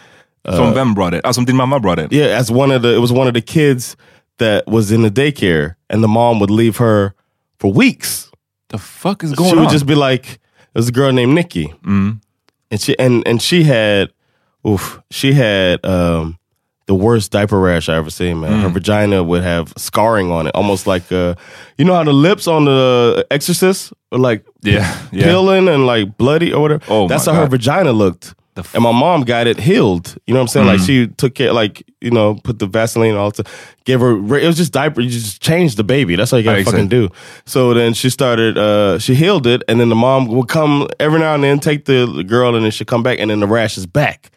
[0.46, 1.24] Som vem brought it?
[1.24, 2.12] Alltså som din mamma brought it?
[2.12, 3.96] yeah, as one of the it was one of the kids
[4.38, 7.14] that was in the daycare, and the mom would leave her
[7.58, 8.30] for weeks.
[8.68, 9.54] The fuck is going on?
[9.54, 9.72] she would on?
[9.72, 10.38] just be like,
[10.72, 12.20] there's a girl named Nikki, Mm.
[12.70, 14.10] and she and and she had,
[14.66, 16.38] oof, she had um,
[16.86, 18.40] the worst diaper rash I ever seen.
[18.40, 18.72] Man, her Mm.
[18.74, 21.34] vagina would have scarring on it, almost like uh,
[21.78, 24.80] you know how the lips on the Exorcist are like Yeah,
[25.12, 25.24] yeah.
[25.24, 26.84] peeling and like bloody or whatever.
[26.88, 28.34] Oh, That's how her vagina looked.
[28.56, 30.16] F- and my mom got it healed.
[30.26, 30.66] You know what I'm saying?
[30.66, 30.86] Like Mm.
[30.86, 33.44] she took care, like you know, put the Vaseline all to
[33.84, 34.12] Gave her.
[34.38, 35.00] It was just diaper.
[35.00, 36.16] You just changed the baby.
[36.16, 37.08] That's all you gotta fucking do.
[37.46, 38.56] So then she started.
[38.56, 41.84] uh She healed it, and then the mom would come every now and then, take
[41.84, 44.30] the girl, and then she'd come back, and then the rash is back.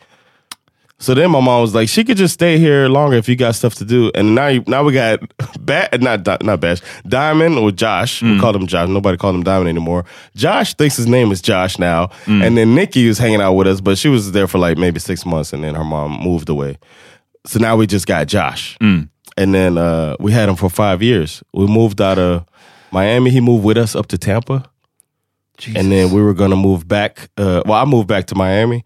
[0.99, 3.53] So then my mom was like, she could just stay here longer if you got
[3.53, 4.11] stuff to do.
[4.15, 5.19] And now, you, now we got
[5.59, 8.23] Bat, not not Bash, Diamond or Josh.
[8.23, 8.89] We call him Josh.
[8.89, 10.05] Nobody called him Diamond anymore.
[10.35, 12.09] Josh thinks his name is Josh now.
[12.25, 14.99] And then Nikki was hanging out with us, but she was there for like maybe
[14.99, 16.77] six months, and then her mom moved away.
[17.45, 18.75] So now we just got Josh.
[19.37, 21.43] And then uh, we had him for five years.
[21.53, 22.43] We moved out of
[22.91, 23.29] Miami.
[23.29, 24.65] He moved with us up to Tampa.
[25.77, 27.29] And then we were going to move back.
[27.37, 28.83] Uh, well, I moved back to Miami,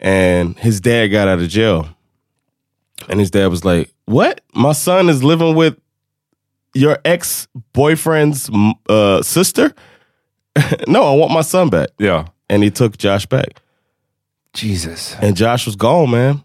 [0.00, 1.88] and his dad got out of jail.
[3.08, 4.40] And his dad was like, "What?
[4.54, 5.74] My son is living with
[6.74, 8.50] your ex boyfriend's
[8.88, 9.72] uh, sister?
[10.86, 12.24] no, I want my son back." Ja.
[12.48, 13.60] And he took Josh back.
[14.54, 15.16] Jesus.
[15.22, 16.40] And Josh was gone, man.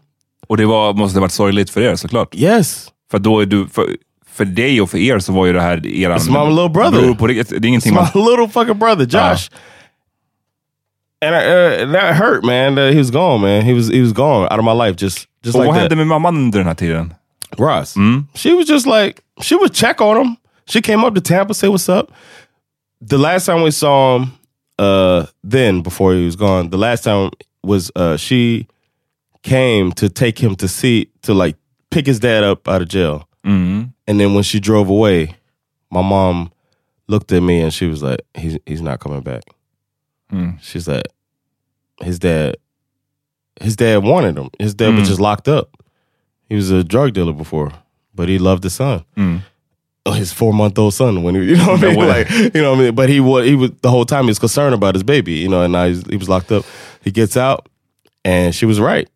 [0.48, 2.34] Och det var, måste ha varit sorgligt för er såklart.
[2.34, 2.88] Yes.
[3.10, 3.96] För då är du, för,
[4.26, 6.18] för dig och för er så var ju det här eran...
[6.18, 7.14] It's my little brother.
[7.14, 7.26] På.
[7.26, 8.08] Det är ingenting It's man...
[8.14, 9.50] my little fucking brother, Josh.
[11.22, 12.74] And I, uh, that hurt, man.
[12.74, 13.64] That he was gone, man.
[13.64, 15.80] He was he was gone out of my life, just just Och like vad that.
[15.90, 17.14] hände med mamman under den här tiden?
[17.58, 17.94] Ross.
[18.34, 20.36] She was just like she would check on him.
[20.66, 22.10] She came up to Tampa, say what's up.
[23.00, 24.32] The last time we saw him,
[24.78, 27.30] uh, then before he was gone, the last time
[27.62, 28.66] was uh, she
[29.42, 31.56] came to take him to see to like
[31.90, 33.28] pick his dad up out of jail.
[33.44, 33.92] Mm.
[34.08, 35.34] And then when she drove away,
[35.90, 36.50] my mom
[37.08, 39.42] looked at me and she was like, "He's he's not coming back."
[40.32, 40.58] Mm.
[40.60, 41.06] She's like,
[42.02, 42.56] "His dad,
[43.60, 44.48] his dad wanted him.
[44.58, 44.98] His dad Mm.
[45.00, 45.68] was just locked up.
[46.48, 47.72] He was a drug dealer before,
[48.14, 49.40] but he loved his son, Mm.
[50.04, 51.22] Oh, his four month old son.
[51.24, 52.06] When he, you know what I mean, way.
[52.06, 52.94] like you know what I mean.
[52.94, 55.48] But he was he was the whole time he was concerned about his baby, you
[55.48, 55.62] know.
[55.62, 56.64] And now he's, he was locked up.
[57.04, 57.68] He gets out,
[58.24, 59.08] and she was right."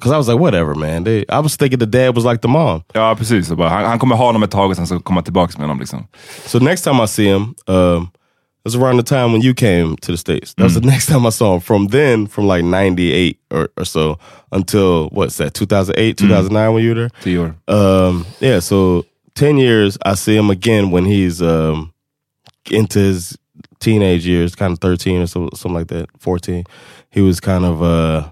[0.00, 1.04] Cause I was like, whatever, man.
[1.04, 2.82] They, I was thinking the dad was like the mom.
[2.94, 3.50] Ja, precis.
[3.50, 5.78] Bara, han, han kommer ha honom ett tag och sen så han tillbaka med honom.
[5.80, 6.06] Liksom.
[6.46, 8.08] So next time I see him, um,
[8.64, 10.54] was around the time when you came to the States.
[10.54, 11.60] That was the next time I saw him.
[11.60, 14.18] From then, from like 98 or, or so
[14.52, 17.10] until, what's that, 2008, 2009 when you were there?
[17.68, 21.92] Um, yeah, so 10 years, I see him again when he's um,
[22.70, 23.38] into his
[23.78, 26.64] teenage years, kind of 13 or so, something like that, 14.
[27.10, 28.30] He was kind of, uh,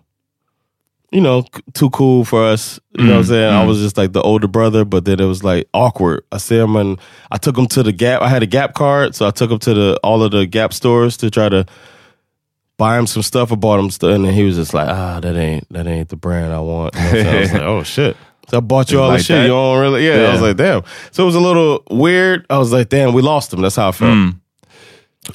[1.10, 1.44] you know,
[1.74, 2.78] too cool for us.
[2.98, 3.54] You know what I'm Mm, saying?
[3.54, 3.66] I mm.
[3.68, 6.24] was just like the older brother, but then it was like awkward.
[6.32, 6.98] I see him and
[7.30, 8.20] I took him to the Gap.
[8.22, 10.72] I had a Gap card, so I took him to the all of the Gap
[10.74, 11.64] stores to try to
[12.76, 13.50] buy him some stuff.
[13.52, 16.08] I bought him stuff, and then he was just like, "Ah, that ain't that ain't
[16.10, 17.26] the brand I want." You know I'm saying?
[17.36, 18.16] I was like, "Oh shit."
[18.50, 19.36] So I bought you all like the shit.
[19.36, 19.42] that?
[19.42, 20.28] You don't really, yeah.
[20.28, 20.82] I was like, damn.
[21.10, 22.46] So it was a little weird.
[22.48, 23.60] I was like, damn, we lost him.
[23.60, 24.10] That's how I felt.
[24.10, 24.40] Mm.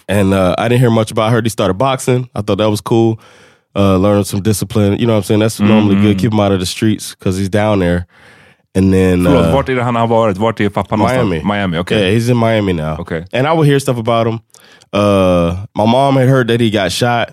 [0.07, 1.28] And uh, I didn't hear much about.
[1.28, 2.28] I heard he started boxing.
[2.34, 3.19] I thought that was cool.
[3.76, 4.99] Uh, learning some discipline.
[4.99, 5.39] You know what I'm saying?
[5.39, 6.17] That's normally good.
[6.19, 8.05] Keep him out of the streets because he's down there.
[8.76, 10.38] And then Förlåt, uh, vart är det han har varit?
[10.38, 11.30] Vart är pappa någonstans?
[11.30, 11.43] Miami.
[11.43, 11.97] Miami, okej.
[11.99, 12.97] Yeah, he's in Miami now.
[12.99, 13.26] Okay.
[13.34, 14.39] And I would hear stuff about him.
[14.93, 17.30] Uh, my mom had heard that he got shot,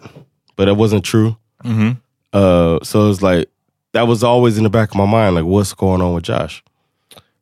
[0.57, 1.36] but it wasn't true.
[1.64, 1.97] Mhm.
[2.32, 3.49] Uh, so it was like
[3.93, 6.62] that was always in the back of my mind, like what's going on with Josh.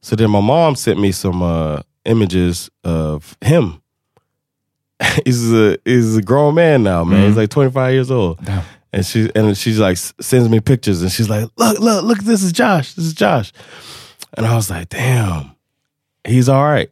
[0.00, 3.80] So then my mom sent me some uh, images of him.
[5.24, 7.22] he's a he's a grown man now, man.
[7.26, 7.36] He's Mhm.
[7.42, 8.38] like 25 years old.
[8.92, 12.42] And she and she's like sends me pictures and she's like, look, look, look, this
[12.42, 12.94] is Josh.
[12.94, 13.52] This is Josh.
[14.34, 15.52] And I was like, damn,
[16.26, 16.90] he's all right.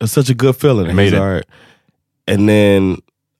[0.00, 0.94] It's such a good feeling.
[0.96, 1.18] Made he's it.
[1.18, 1.44] all right.
[2.26, 2.98] And then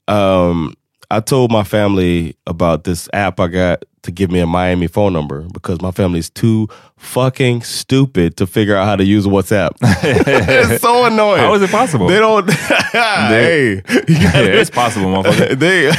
[0.08, 0.74] um,
[1.10, 5.12] I told my family about this app I got to give me a Miami phone
[5.12, 9.70] number because my family's too fucking stupid to figure out how to use WhatsApp.
[9.82, 11.40] it's so annoying.
[11.40, 12.06] How is it possible?
[12.06, 12.50] They don't.
[12.92, 15.58] hey, gotta- Yeah, it's possible, motherfucker.
[15.58, 15.90] they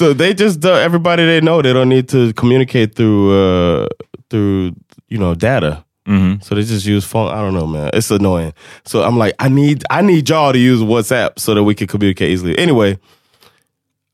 [0.00, 3.86] so they just uh, everybody they know they don't need to communicate through uh
[4.30, 4.72] through
[5.08, 5.84] you know data.
[6.08, 6.42] Mhm.
[6.42, 7.90] so they just use phone i don't know man.
[7.92, 8.54] It's annoying.
[8.86, 11.86] So i'm like i need i need y'all to use whatsapp so that we can
[11.86, 12.58] communicate easily.
[12.58, 12.98] Anyway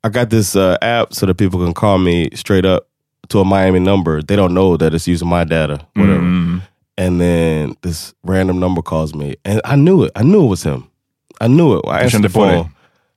[0.03, 2.89] i got this uh, app so that people can call me straight up
[3.29, 4.21] to a miami number.
[4.23, 6.21] They don't know that it's using my data whatever.
[6.21, 6.63] Mm.
[6.99, 10.11] and then this random number calls me and i knew it.
[10.17, 10.91] I knew it was him.
[11.41, 11.83] I knew it.
[11.87, 12.73] I answered the phone.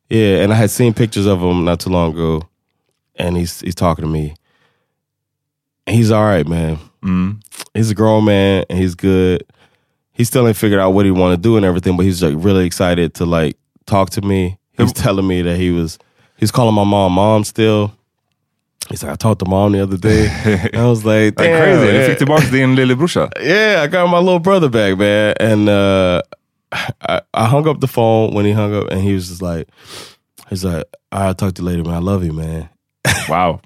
[0.10, 2.44] yeah, and I had seen pictures of him not too long ago,
[3.20, 4.34] and he's he's talking to me.
[5.86, 6.80] He's all right, man.
[7.04, 7.42] Mm.
[7.74, 9.44] He's a grown man, and he's good.
[10.12, 12.36] He still ain't figured out what he want to do and everything, but he's like
[12.38, 14.58] really excited to like talk to me.
[14.78, 16.00] He's telling me that he was
[16.38, 17.94] he's calling my mom mom still.
[18.90, 20.28] He's like, I talked to mom the other day.
[20.74, 21.92] I was like, That's damn, crazy.
[21.92, 23.32] Du fick tillbaka din lillebrorsa.
[23.40, 25.36] Yeah, I got my little brother back, man.
[25.40, 26.24] And uh,
[26.72, 29.70] I, I hung up the phone when he hung up, and he was just like,
[30.50, 31.94] he's like, I'll talk to you later, man.
[31.94, 32.70] I love you, man.
[33.30, 33.60] Wow.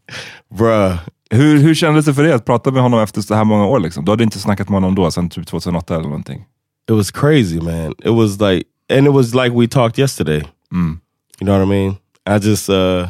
[0.57, 0.97] Bruh.
[1.29, 3.79] Hur, hur kändes det för dig att prata med honom efter så här många år?
[3.79, 4.05] Liksom?
[4.05, 6.45] Du hade inte snackat med honom då, sen typ 2008 eller någonting?
[6.89, 7.91] It was crazy, man.
[8.03, 10.43] It was like, and it was like we talked yesterday.
[10.71, 10.99] Mm.
[11.39, 11.95] You know what I mean?
[12.25, 13.07] I just, uh,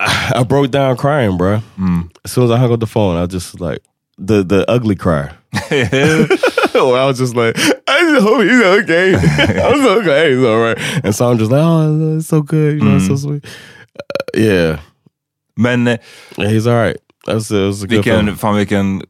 [0.00, 1.60] I, I broke down crying, bruh.
[1.78, 2.10] Mm.
[2.24, 3.82] As soon as I hung up the phone, I just like,
[4.18, 5.30] the, the ugly cry.
[6.74, 9.14] I was just like, I just hope he's okay.
[9.14, 10.78] I'm so okay, he's all right.
[11.04, 13.44] And so I'm just like, oh, it's so good, you know, it's so sweet.
[14.36, 14.78] Uh, yeah,
[15.56, 15.98] Men eh,
[16.38, 16.96] yeah, he's all right.
[17.26, 17.88] That's film.
[17.88, 19.02] vilken, fan vilken,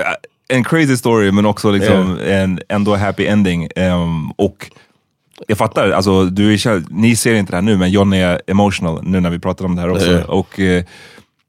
[0.00, 3.68] eh, en crazy story men också liksom en ändå happy ending.
[3.76, 4.70] Ehm, och
[5.48, 9.00] jag fattar, alltså, du är, ni ser inte det här nu men John är emotional
[9.04, 10.12] nu när vi pratar om det här också.
[10.12, 10.24] Ja.
[10.24, 10.84] Och eh,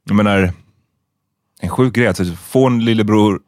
[0.03, 0.53] jag menar,
[1.61, 2.07] en sjuk grej.
[2.07, 3.39] Alltså, få en lillebror,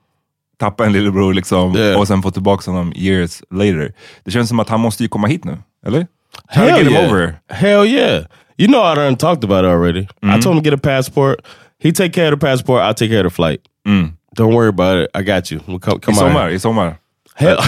[0.58, 2.00] tappa en lillebror liksom, Yeah.
[2.00, 3.94] och sen få tillbaka honom years later.
[4.24, 6.08] Det känns som att han måste ju komma hit nu, eller?
[6.54, 7.00] Try to Hell get him yeah.
[7.00, 7.42] over.
[7.50, 8.26] Hell yeah.
[8.58, 10.08] You know I done talked about it already.
[10.22, 10.40] I mm-hmm.
[10.40, 11.44] told him to get a passport.
[11.80, 12.82] He take care of the passport.
[12.82, 13.68] I'll take care of the flight.
[13.86, 14.14] Mm.
[14.36, 15.12] Don't worry about it.
[15.14, 15.62] I got you.
[15.68, 16.52] We'll come, I come sommar, on.
[16.52, 17.00] i sommar.
[17.36, 17.58] Hell.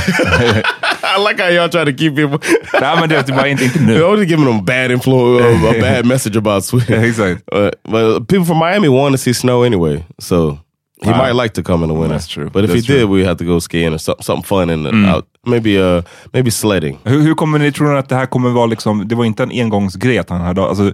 [1.06, 2.40] I like how y'all try to keep people.
[2.74, 3.94] Nej men det är bara inte, inte nu.
[3.94, 7.04] They're only giving them bad influence, uh, a bad message about Sweden.
[7.04, 7.44] Exactly.
[7.52, 10.60] Uh, but people from Miami want to see snow anyway, so
[11.06, 12.16] he might like to come in the winter.
[12.16, 12.50] That's true.
[12.50, 13.00] But if That's he true.
[13.00, 15.06] did, we have to go skiing or something, something fun in the Mm.
[15.16, 15.26] out.
[15.48, 16.02] Maybe uh,
[16.34, 17.00] maybe sledding.
[17.06, 19.44] Hur, hur kommer ni, tror ni att det här kommer vara liksom, det var inte
[19.44, 20.94] en engångsgrej att han hade, alltså,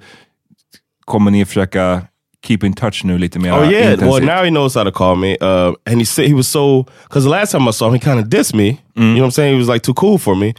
[1.05, 2.01] kommer ni försöka
[2.47, 3.99] keep in touch nu lite mer Oh yeah.
[3.99, 5.37] Well, now he knows how to call me.
[5.41, 7.99] Uh, and he said he was so because the last time I saw him, he
[7.99, 8.67] kind of dissed me.
[8.95, 9.53] You know what I'm saying?
[9.53, 10.53] He was like too cool for me.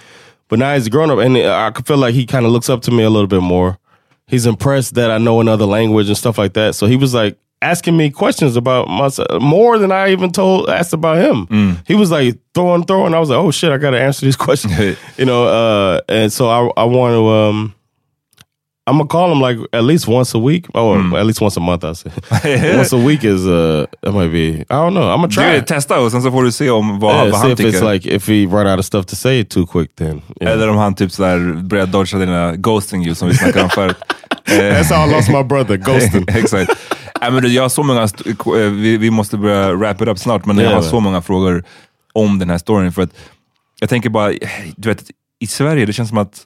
[0.48, 2.82] But now he's grown up, and I could feel like he kind of looks up
[2.82, 3.78] to me a little bit more.
[4.26, 6.74] He's impressed that I know another language and stuff like that.
[6.74, 10.92] So he was like asking me questions about myself more than I even told asked
[10.92, 11.46] about him.
[11.86, 13.14] He was like throwing, throwing.
[13.14, 14.96] I was like, oh shit, I got to answer these questions.
[15.18, 15.44] you know.
[15.46, 17.28] Uh, and so I, I want to.
[17.28, 17.74] Um,
[18.86, 21.60] I'm gonna call him like at least once a week, or at least once a
[21.60, 21.84] month.
[21.84, 22.10] I say
[22.76, 24.64] once a week is uh that might be.
[24.70, 25.08] I don't know.
[25.08, 25.60] I'm gonna try.
[25.60, 27.60] Du, testa och sen så får du se om vad, Yeah, vad see han if
[27.60, 30.52] it's like if he run out of stuff to say too quick, then you know.
[30.52, 33.96] Eller om han typ sådär börjar dodga dina ghosting you som vi snackade om förut.
[34.46, 36.24] That's how I lost my brother, ghosting.
[36.28, 36.70] Exakt.
[37.22, 40.46] Nej, men jag har så många, eh, vi, vi måste börja wrap it up snart,
[40.46, 41.64] men jag har så många frågor
[42.12, 42.92] om den här storyn.
[42.92, 43.10] För att
[43.80, 44.32] jag tänker bara,
[44.76, 45.04] du vet,
[45.40, 46.42] i Sverige, det känns som att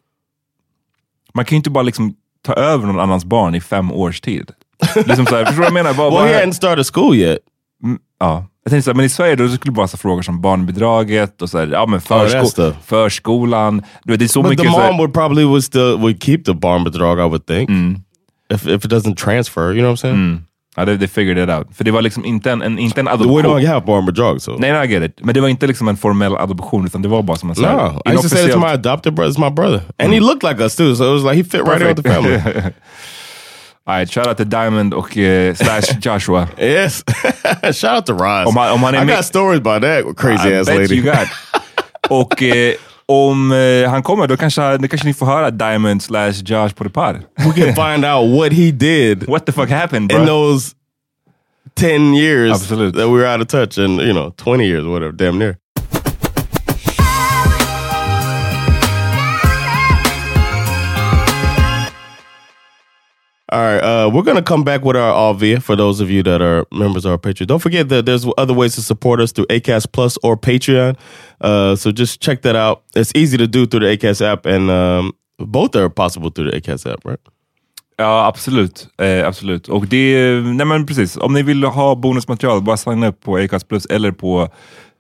[1.35, 4.51] man kan ju inte bara liksom ta över någon annans barn i fem års tid.
[4.95, 5.95] liksom så här, förstår du vad jag menar?
[5.95, 7.39] Bara, well, he hadn't started school yet.
[7.85, 8.47] Mm, ja.
[8.65, 11.43] Jag tänkte så här, men i Sverige då skulle det bara så frågor som barnbidraget
[11.43, 12.77] och så här, ja, men försko stuff.
[12.85, 13.83] förskolan.
[14.05, 15.97] Du vet, det är så but mycket the så här, mom would probably would still
[15.97, 17.71] would keep the barnbidrag, I would think,
[18.55, 19.63] if if it doesn't transfer.
[19.63, 20.41] You know what I'm saying?
[20.77, 21.67] Ja, they, they figured it out.
[21.77, 23.43] För det var liksom inte en, en, inte en We adoption.
[23.45, 25.25] don't have barnbidrag, so Nej, nej, I get it.
[25.25, 27.67] Men det var inte liksom en formell adoption, utan det var bara som en så
[27.67, 28.03] här no.
[28.07, 29.33] I used to say that to my adopted brother.
[29.33, 30.95] It's my brother, and he looked like us too.
[30.97, 32.41] So it was like he fit right in with the family.
[33.89, 36.49] Alright, shout out to Diamond och eh, slash Joshua.
[36.59, 37.05] yes.
[37.73, 38.47] Shout out to Roz.
[38.47, 40.95] Om han- om han är I got stories about that crazy I ass bet lady.
[40.97, 41.29] you got.
[42.11, 42.75] Och eh,
[43.09, 46.85] om eh, han kommer, då kanske, då kanske ni får höra Diamond slash Josh på
[46.85, 47.13] det par.
[47.37, 50.21] we can find out what he did What the fuck happened bro?
[50.21, 50.75] in those
[51.75, 52.93] 10 years Absolute.
[52.99, 55.57] that we were out of touch and you know 20 years whatever damn near
[63.57, 66.41] all right uh, we're gonna come back with our AV for those of you that
[66.43, 69.47] are members of our patreon don't forget that there's other ways to support us through
[69.57, 70.97] acast plus or patreon
[71.41, 74.71] uh, so just check that out it's easy to do through the acast app and
[74.71, 77.21] um, both are possible through the acast app right
[77.99, 78.89] Ja, absolut.
[78.99, 79.69] Eh, absolut.
[79.69, 81.17] Och det, nej men precis.
[81.17, 84.49] Om ni vill ha bonusmaterial, bara signa upp på Acast Plus eller på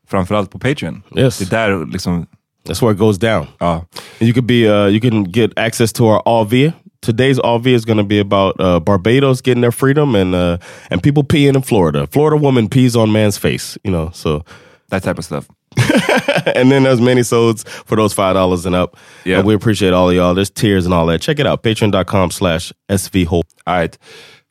[0.09, 1.03] framförallt på Patreon.
[1.17, 1.39] Yes.
[1.39, 2.27] Det är där liksom,
[2.69, 3.47] That's where it goes down.
[3.59, 3.73] ja.
[4.21, 6.73] And you could be, uh, you can get access to our AV.
[7.07, 10.57] Today's AV is going to be about uh, Barbados getting their freedom and uh,
[10.91, 12.07] and people peeing in Florida.
[12.07, 14.11] Florida woman pees on man's face, you know.
[14.13, 14.43] So,
[14.89, 15.47] that type of stuff.
[16.57, 18.97] and then there's many sods for those five dollars and up.
[19.25, 19.39] Yeah.
[19.39, 20.35] and we appreciate all of y'all.
[20.35, 21.21] There's tears and all that.
[21.21, 21.63] Check it out.
[21.63, 23.45] Patreon.com/slash svhope.
[23.67, 23.99] All right.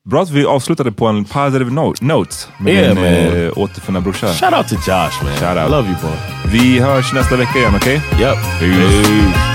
[0.10, 3.46] Bra vi avslutade på en positive note, note med Yeah, din man.
[3.46, 4.34] eh, återfunna brorsa.
[4.34, 5.38] Shout out to Josh, man.
[5.40, 5.72] Shout out.
[5.72, 6.18] Love you, boy.
[6.52, 8.02] Vi hörs nästa vecka igen, okej?
[8.20, 8.38] Yep.
[8.60, 9.55] Peace.